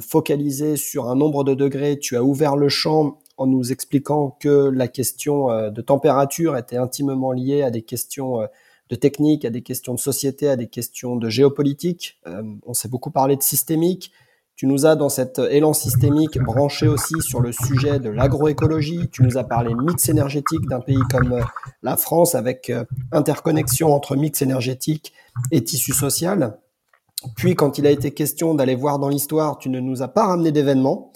[0.00, 1.98] focalisée sur un nombre de degrés.
[1.98, 7.32] Tu as ouvert le champ en nous expliquant que la question de température était intimement
[7.32, 8.48] liée à des questions
[8.90, 12.18] de technique, à des questions de société, à des questions de géopolitique.
[12.26, 14.12] Euh, on s'est beaucoup parlé de systémique.
[14.56, 19.08] Tu nous as dans cet élan systémique branché aussi sur le sujet de l'agroécologie.
[19.10, 21.42] Tu nous as parlé mix énergétique d'un pays comme euh,
[21.82, 25.12] la France avec euh, interconnexion entre mix énergétique
[25.50, 26.58] et tissu social.
[27.36, 30.26] Puis quand il a été question d'aller voir dans l'histoire, tu ne nous as pas
[30.26, 31.10] ramené d'événements,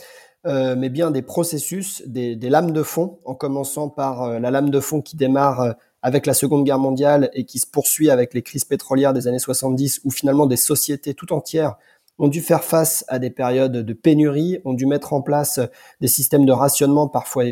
[0.47, 4.81] mais bien des processus, des, des, lames de fond, en commençant par la lame de
[4.81, 8.65] fond qui démarre avec la Seconde Guerre mondiale et qui se poursuit avec les crises
[8.65, 11.77] pétrolières des années 70, où finalement des sociétés tout entières
[12.19, 15.61] ont dû faire face à des périodes de pénurie, ont dû mettre en place
[16.01, 17.45] des systèmes de rationnement parfois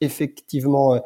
[0.00, 1.00] effectivement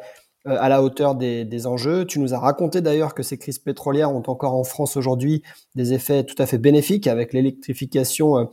[0.47, 2.05] euh, à la hauteur des, enjeux.
[2.05, 5.43] Tu nous as raconté d'ailleurs que ces crises pétrolières ont encore en France aujourd'hui
[5.75, 8.45] des effets tout à fait bénéfiques avec l'électrification euh,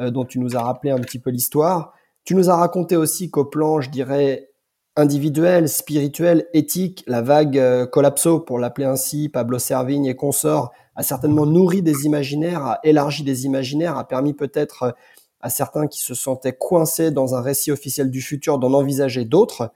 [0.00, 1.92] euh, dont tu nous as rappelé un petit peu l'histoire.
[2.24, 4.48] Tu nous as raconté aussi qu'au plan, je dirais,
[4.96, 11.02] individuel, spirituel, éthique, la vague euh, collapso, pour l'appeler ainsi, Pablo Servigne et consorts, a
[11.02, 14.92] certainement nourri des imaginaires, a élargi des imaginaires, a permis peut-être euh,
[15.40, 19.72] à certains qui se sentaient coincés dans un récit officiel du futur d'en envisager d'autres.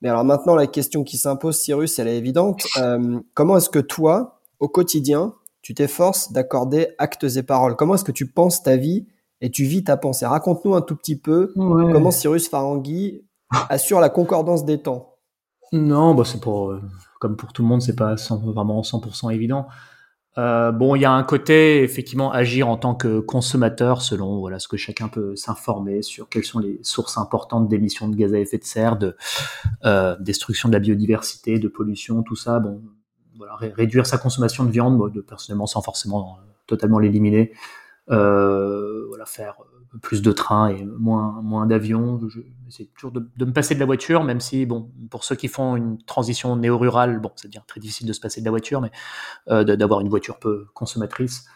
[0.00, 2.66] Mais alors maintenant, la question qui s'impose, Cyrus, elle est évidente.
[2.78, 7.76] Euh, comment est-ce que toi, au quotidien, tu t'efforces d'accorder actes et paroles?
[7.76, 9.06] Comment est-ce que tu penses ta vie
[9.40, 10.24] et tu vis ta pensée?
[10.24, 13.25] Raconte-nous un tout petit peu comment Cyrus Farangui
[13.68, 15.16] assure la concordance des temps.
[15.72, 16.80] Non, bah c'est pour, euh,
[17.20, 19.66] comme pour tout le monde, c'est pas vraiment 100% évident.
[20.38, 24.58] Euh, bon, il y a un côté effectivement agir en tant que consommateur selon voilà
[24.58, 28.38] ce que chacun peut s'informer sur quelles sont les sources importantes d'émissions de gaz à
[28.38, 29.16] effet de serre, de
[29.86, 32.60] euh, destruction de la biodiversité, de pollution, tout ça.
[32.60, 32.82] Bon,
[33.38, 37.52] voilà, réduire sa consommation de viande, de, personnellement sans forcément totalement l'éliminer.
[38.08, 39.56] voilà, faire
[40.02, 42.20] plus de trains et moins, moins d'avions.
[42.66, 45.76] J'essaie toujours de, me passer de la voiture, même si, bon, pour ceux qui font
[45.76, 48.90] une transition néo-rurale, bon, devient très difficile de se passer de la voiture, mais
[49.48, 51.46] euh, d'avoir une voiture peu consommatrice.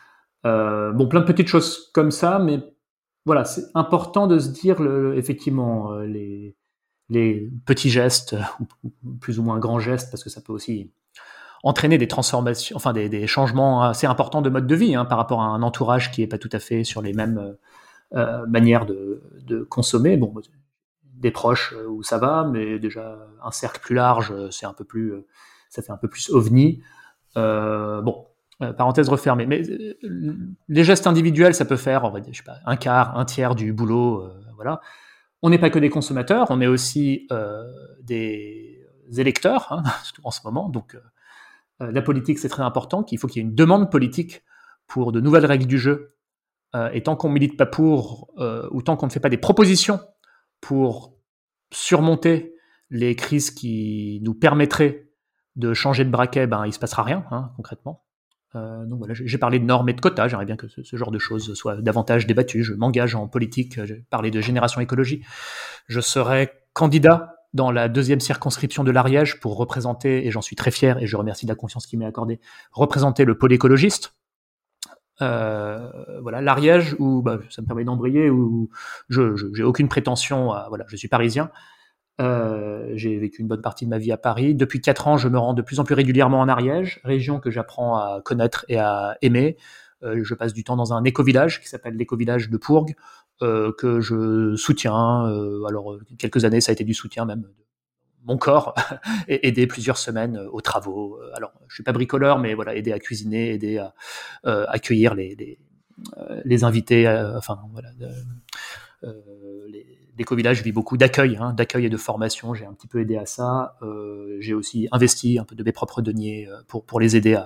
[0.47, 2.61] Euh, bon, plein de petites choses comme ça, mais
[3.27, 4.81] voilà, c'est important de se dire,
[5.15, 6.57] effectivement, euh, les,
[7.09, 8.37] les petits gestes,
[9.21, 10.93] plus ou moins grands gestes, parce que ça peut aussi
[11.63, 15.19] entraîner des transformations, enfin des, des changements assez importants de mode de vie hein, par
[15.19, 17.57] rapport à un entourage qui est pas tout à fait sur les mêmes
[18.13, 20.17] euh, manière de, de, consommer.
[20.17, 20.35] Bon,
[21.21, 24.73] des proches euh, où ça va, mais déjà un cercle plus large, euh, c'est un
[24.73, 25.14] peu plus,
[25.68, 26.83] ça fait un peu plus ovni.
[27.37, 28.27] bon,
[28.59, 29.47] parenthèse refermée.
[29.47, 29.62] Mais
[30.68, 33.55] les gestes individuels, ça peut faire, on va je sais pas, un quart, un tiers
[33.55, 34.81] du boulot, voilà.
[35.43, 37.27] On n'est pas que des consommateurs, on est aussi
[38.03, 38.79] des
[39.16, 39.83] électeurs hein,
[40.25, 40.68] en ce moment.
[40.68, 40.99] Donc,
[41.79, 43.03] la politique, c'est très important.
[43.03, 44.43] Qu'il faut qu'il y ait une demande politique
[44.87, 46.16] pour de nouvelles règles du jeu
[46.75, 49.39] euh, et tant qu'on milite pas pour, euh, ou tant qu'on ne fait pas des
[49.39, 50.01] propositions
[50.61, 51.17] pour
[51.73, 52.55] surmonter
[52.91, 55.09] les crises qui nous permettraient
[55.57, 58.05] de changer de braquet, ben il se passera rien hein, concrètement.
[58.57, 60.29] Euh, j'ai parlé de normes et de quotas.
[60.29, 62.65] J'aimerais bien que ce, genre de choses soit davantage débattu.
[62.65, 63.85] Je m'engage en politique.
[63.85, 65.23] J'ai parlé de génération écologie.
[65.87, 70.71] Je serai candidat dans la deuxième circonscription de l'Ariège pour représenter, et j'en suis très
[70.71, 72.41] fier, et je remercie de la confiance qui m'est accordée,
[72.73, 74.15] représenter le pôle écologiste.
[75.23, 75.91] Euh,
[76.23, 78.71] voilà, l'Ariège, où bah, ça me permet d'embrayer, où
[79.09, 80.66] je j'ai aucune prétention à.
[80.68, 81.51] Voilà, je suis parisien.
[82.21, 84.55] Euh, j'ai vécu une bonne partie de ma vie à Paris.
[84.55, 87.51] Depuis quatre ans, je me rends de plus en plus régulièrement en Ariège, région que
[87.51, 89.57] j'apprends à connaître et à aimer.
[90.03, 92.95] Euh, je passe du temps dans un éco-village qui s'appelle l'éco-village de Pourgue,
[93.43, 95.27] euh, que je soutiens.
[95.29, 97.45] Euh, alors, quelques années, ça a été du soutien même
[98.25, 98.75] mon corps
[99.29, 101.18] et aider plusieurs semaines euh, aux travaux.
[101.21, 103.95] Euh, alors, je suis pas bricoleur, mais voilà, aider à cuisiner, aider à
[104.47, 105.59] euh, accueillir les, les,
[106.45, 107.09] les invités.
[107.37, 107.91] enfin, voilà.
[110.18, 112.53] L'éco-village vit beaucoup d'accueil, hein, d'accueil et de formation.
[112.53, 113.77] J'ai un petit peu aidé à ça.
[114.39, 117.39] j'ai aussi investi un peu de mes propres deniers pour, les aider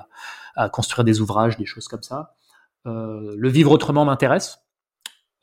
[0.57, 2.35] à construire des ouvrages, des choses comme ça.
[2.85, 4.64] le vivre autrement m'intéresse.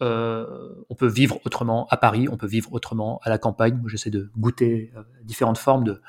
[0.01, 0.45] Euh,
[0.89, 3.81] on peut vivre autrement à Paris, on peut vivre autrement à la campagne.
[3.87, 6.01] J'essaie de goûter euh, différentes formes de,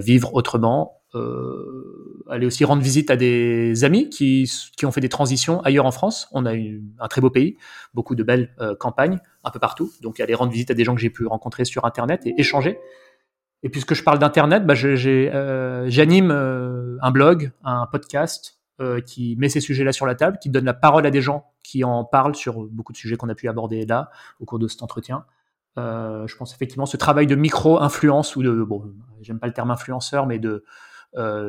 [0.00, 5.08] vivre autrement, euh, aller aussi rendre visite à des amis qui, qui ont fait des
[5.08, 6.28] transitions ailleurs en France.
[6.32, 7.56] On a un très beau pays,
[7.94, 9.90] beaucoup de belles euh, campagnes un peu partout.
[10.02, 12.78] Donc aller rendre visite à des gens que j'ai pu rencontrer sur Internet et échanger.
[13.62, 19.36] Et puisque je parle d'Internet, bah, euh, j'anime euh, un blog, un podcast euh, qui
[19.38, 22.04] met ces sujets-là sur la table, qui donne la parole à des gens qui en
[22.04, 24.10] parlent sur beaucoup de sujets qu'on a pu aborder là
[24.40, 25.24] au cours de cet entretien.
[25.76, 30.26] je pense effectivement ce travail de micro-influence ou de, bon, j'aime pas le terme influenceur,
[30.26, 30.64] mais de euh,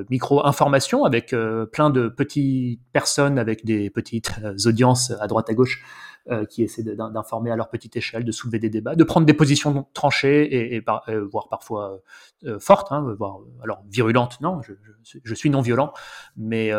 [0.10, 5.54] micro-information avec euh, plein de petites personnes avec des petites euh, audiences à droite à
[5.54, 5.84] gauche
[6.52, 9.88] qui essaient d'informer à leur petite échelle, de soulever des débats, de prendre des positions
[9.96, 12.00] tranchées et, voire parfois
[12.60, 14.40] fortes, hein, voire alors virulentes.
[14.40, 14.74] Non, je,
[15.24, 15.94] je, suis non violent,
[16.38, 16.72] mais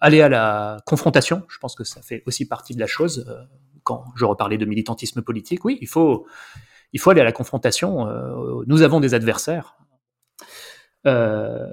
[0.00, 3.26] aller à la confrontation, je pense que ça fait aussi partie de la chose.
[3.84, 6.26] quand je reparlais de militantisme politique, oui, il faut
[6.94, 8.06] il faut aller à la confrontation.
[8.66, 9.76] nous avons des adversaires.
[11.06, 11.66] Euh,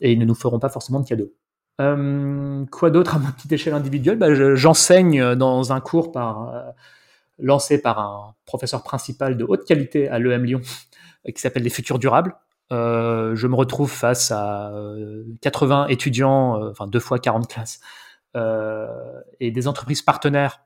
[0.00, 1.32] et ils ne nous feront pas forcément de cadeaux.
[1.80, 4.18] Euh, quoi d'autre à ma petite échelle individuelle?
[4.18, 6.62] Bah, J'enseigne dans un cours par, euh,
[7.38, 10.60] lancé par un professeur principal de haute qualité à l'EM Lyon
[11.26, 12.34] qui s'appelle Les Futurs Durables.
[12.70, 14.72] Je me retrouve face à
[15.42, 17.80] 80 étudiants, enfin deux fois 40 classes,
[18.34, 20.64] et des entreprises partenaires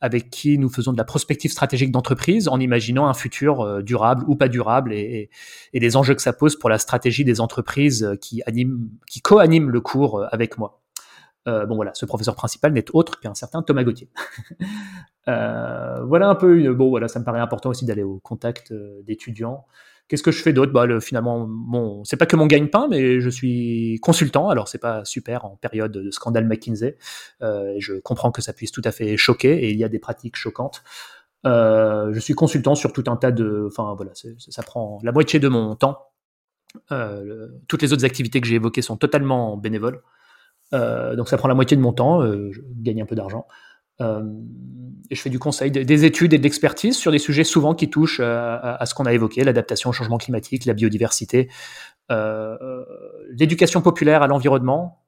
[0.00, 4.24] avec qui nous faisons de la prospective stratégique d'entreprise en imaginant un futur euh, durable
[4.28, 5.30] ou pas durable et,
[5.72, 9.20] et, les enjeux que ça pose pour la stratégie des entreprises euh, qui, animent, qui
[9.20, 10.80] co-animent le cours euh, avec moi.
[11.46, 14.10] Bon voilà, ce professeur principal n'est autre qu'un certain Thomas Gauthier.
[15.26, 18.70] voilà un peu, bon voilà, ça me paraît important aussi d'aller au contact
[19.06, 19.64] d'étudiants
[20.08, 20.72] Qu'est-ce que je fais d'autre?
[20.72, 24.48] Bah, le, Finalement, bon, c'est pas que mon gagne-pain, mais je suis consultant.
[24.48, 26.96] Alors, c'est pas super en période de scandale McKinsey.
[27.42, 29.98] Euh, je comprends que ça puisse tout à fait choquer et il y a des
[29.98, 30.82] pratiques choquantes.
[31.46, 33.66] Euh, je suis consultant sur tout un tas de.
[33.70, 35.98] Enfin, voilà, ça prend la moitié de mon temps.
[36.90, 40.02] Euh, toutes les autres activités que j'ai évoquées sont totalement bénévoles.
[40.72, 42.22] Donc, ça prend la moitié de mon temps.
[42.22, 43.46] Je gagne un peu d'argent.
[44.00, 44.22] Euh,
[45.10, 47.88] et je fais du conseil, des études et de l'expertise sur des sujets souvent qui
[47.88, 51.48] touchent euh, à, ce qu'on a évoqué, l'adaptation au changement climatique, la biodiversité,
[52.10, 52.84] euh,
[53.30, 55.02] l'éducation populaire à l'environnement,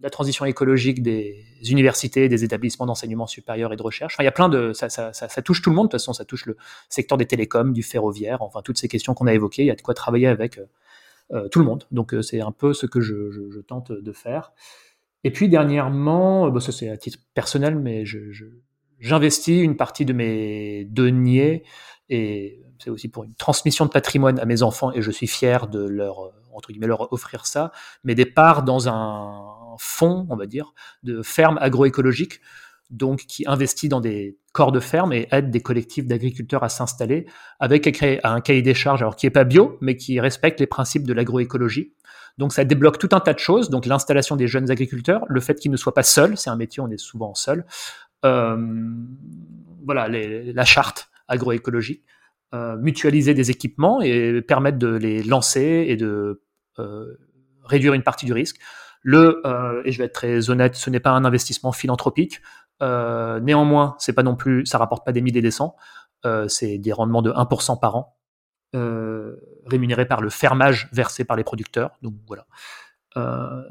[0.00, 4.14] la transition écologique des universités, des établissements d'enseignement supérieur et de recherche.
[4.14, 5.86] Enfin, il y a plein de, ça, ça, ça, ça, touche tout le monde.
[5.86, 6.56] De toute façon, ça touche le
[6.88, 9.62] secteur des télécoms, du ferroviaire, enfin toutes ces questions qu'on a évoquées.
[9.62, 10.60] Il y a de quoi travailler avec
[11.50, 11.84] tout le monde.
[11.90, 14.52] Donc, c'est un peu ce que je, je tente de faire.
[15.24, 18.04] Et puis dernièrement, euh, ça c'est à titre personnel, mais
[18.98, 21.64] j'investis une partie de mes deniers
[22.08, 25.66] et c'est aussi pour une transmission de patrimoine à mes enfants et je suis fier
[25.66, 27.72] de leur euh, entre guillemets leur offrir ça,
[28.04, 30.72] mais des parts dans un fonds, on va dire,
[31.04, 32.40] de ferme agroécologique,
[32.90, 37.26] donc qui investit dans des corps de ferme et aide des collectifs d'agriculteurs à s'installer
[37.60, 41.06] avec un cahier des charges, alors qui est pas bio, mais qui respecte les principes
[41.06, 41.92] de l'agroécologie.
[42.38, 43.68] Donc ça débloque tout un tas de choses.
[43.68, 46.80] Donc l'installation des jeunes agriculteurs, le fait qu'ils ne soient pas seuls, c'est un métier,
[46.80, 47.66] on est souvent seul.
[48.24, 48.56] Euh,
[49.84, 52.04] voilà, la charte agroécologique,
[52.54, 56.42] euh, mutualiser des équipements et permettre de les lancer et de
[56.78, 57.18] euh,
[57.64, 58.58] réduire une partie du risque.
[59.02, 59.42] Le,
[59.84, 62.40] et je vais être très honnête, ce n'est pas un investissement philanthropique.
[62.80, 65.76] néanmoins, c'est pas non plus, ça rapporte pas des milliers et des cents.
[66.48, 68.18] c'est des rendements de 1% par an.
[68.74, 69.36] Euh,
[69.70, 71.92] rémunéré par le fermage versé par les producteurs.
[72.02, 72.46] Donc voilà.
[73.16, 73.62] Euh,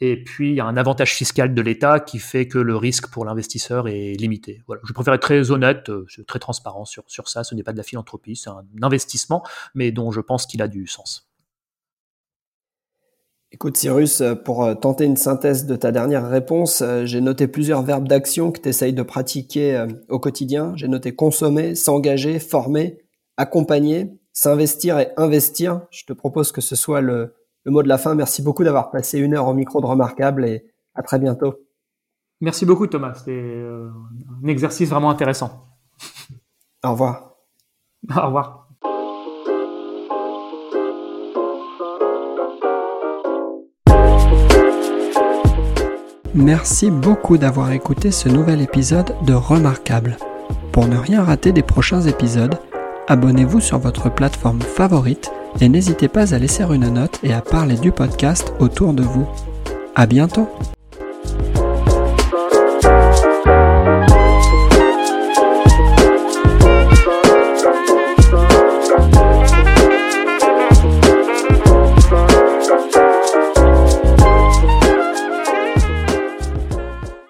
[0.00, 3.08] et puis il y a un avantage fiscal de l'État qui fait que le risque
[3.08, 4.62] pour l'investisseur est limité.
[4.66, 4.82] Voilà.
[4.84, 7.44] Je préfère être très honnête, euh, très transparent sur, sur ça.
[7.44, 9.42] Ce n'est pas de la philanthropie, c'est un investissement,
[9.74, 11.28] mais dont je pense qu'il a du sens.
[13.52, 18.50] Écoute Cyrus, pour tenter une synthèse de ta dernière réponse, j'ai noté plusieurs verbes d'action
[18.50, 20.72] que tu essayes de pratiquer au quotidien.
[20.74, 22.96] J'ai noté consommer, s'engager, former,
[23.36, 25.82] accompagner s'investir et investir.
[25.90, 27.34] Je te propose que ce soit le,
[27.66, 28.14] mot de la fin.
[28.14, 31.54] Merci beaucoup d'avoir passé une heure au micro de Remarquable et à très bientôt.
[32.40, 33.88] Merci beaucoup Thomas, c'était euh,
[34.42, 35.68] un exercice vraiment intéressant.
[36.84, 37.36] Au revoir.
[38.16, 38.62] Au revoir.
[46.34, 50.16] Merci beaucoup d'avoir écouté ce nouvel épisode de Remarquable.
[50.72, 52.58] Pour ne rien rater des prochains épisodes,
[53.08, 55.30] abonnez-vous sur votre plateforme favorite
[55.60, 59.26] et n'hésitez pas à laisser une note et à parler du podcast autour de vous.
[59.94, 60.48] À bientôt!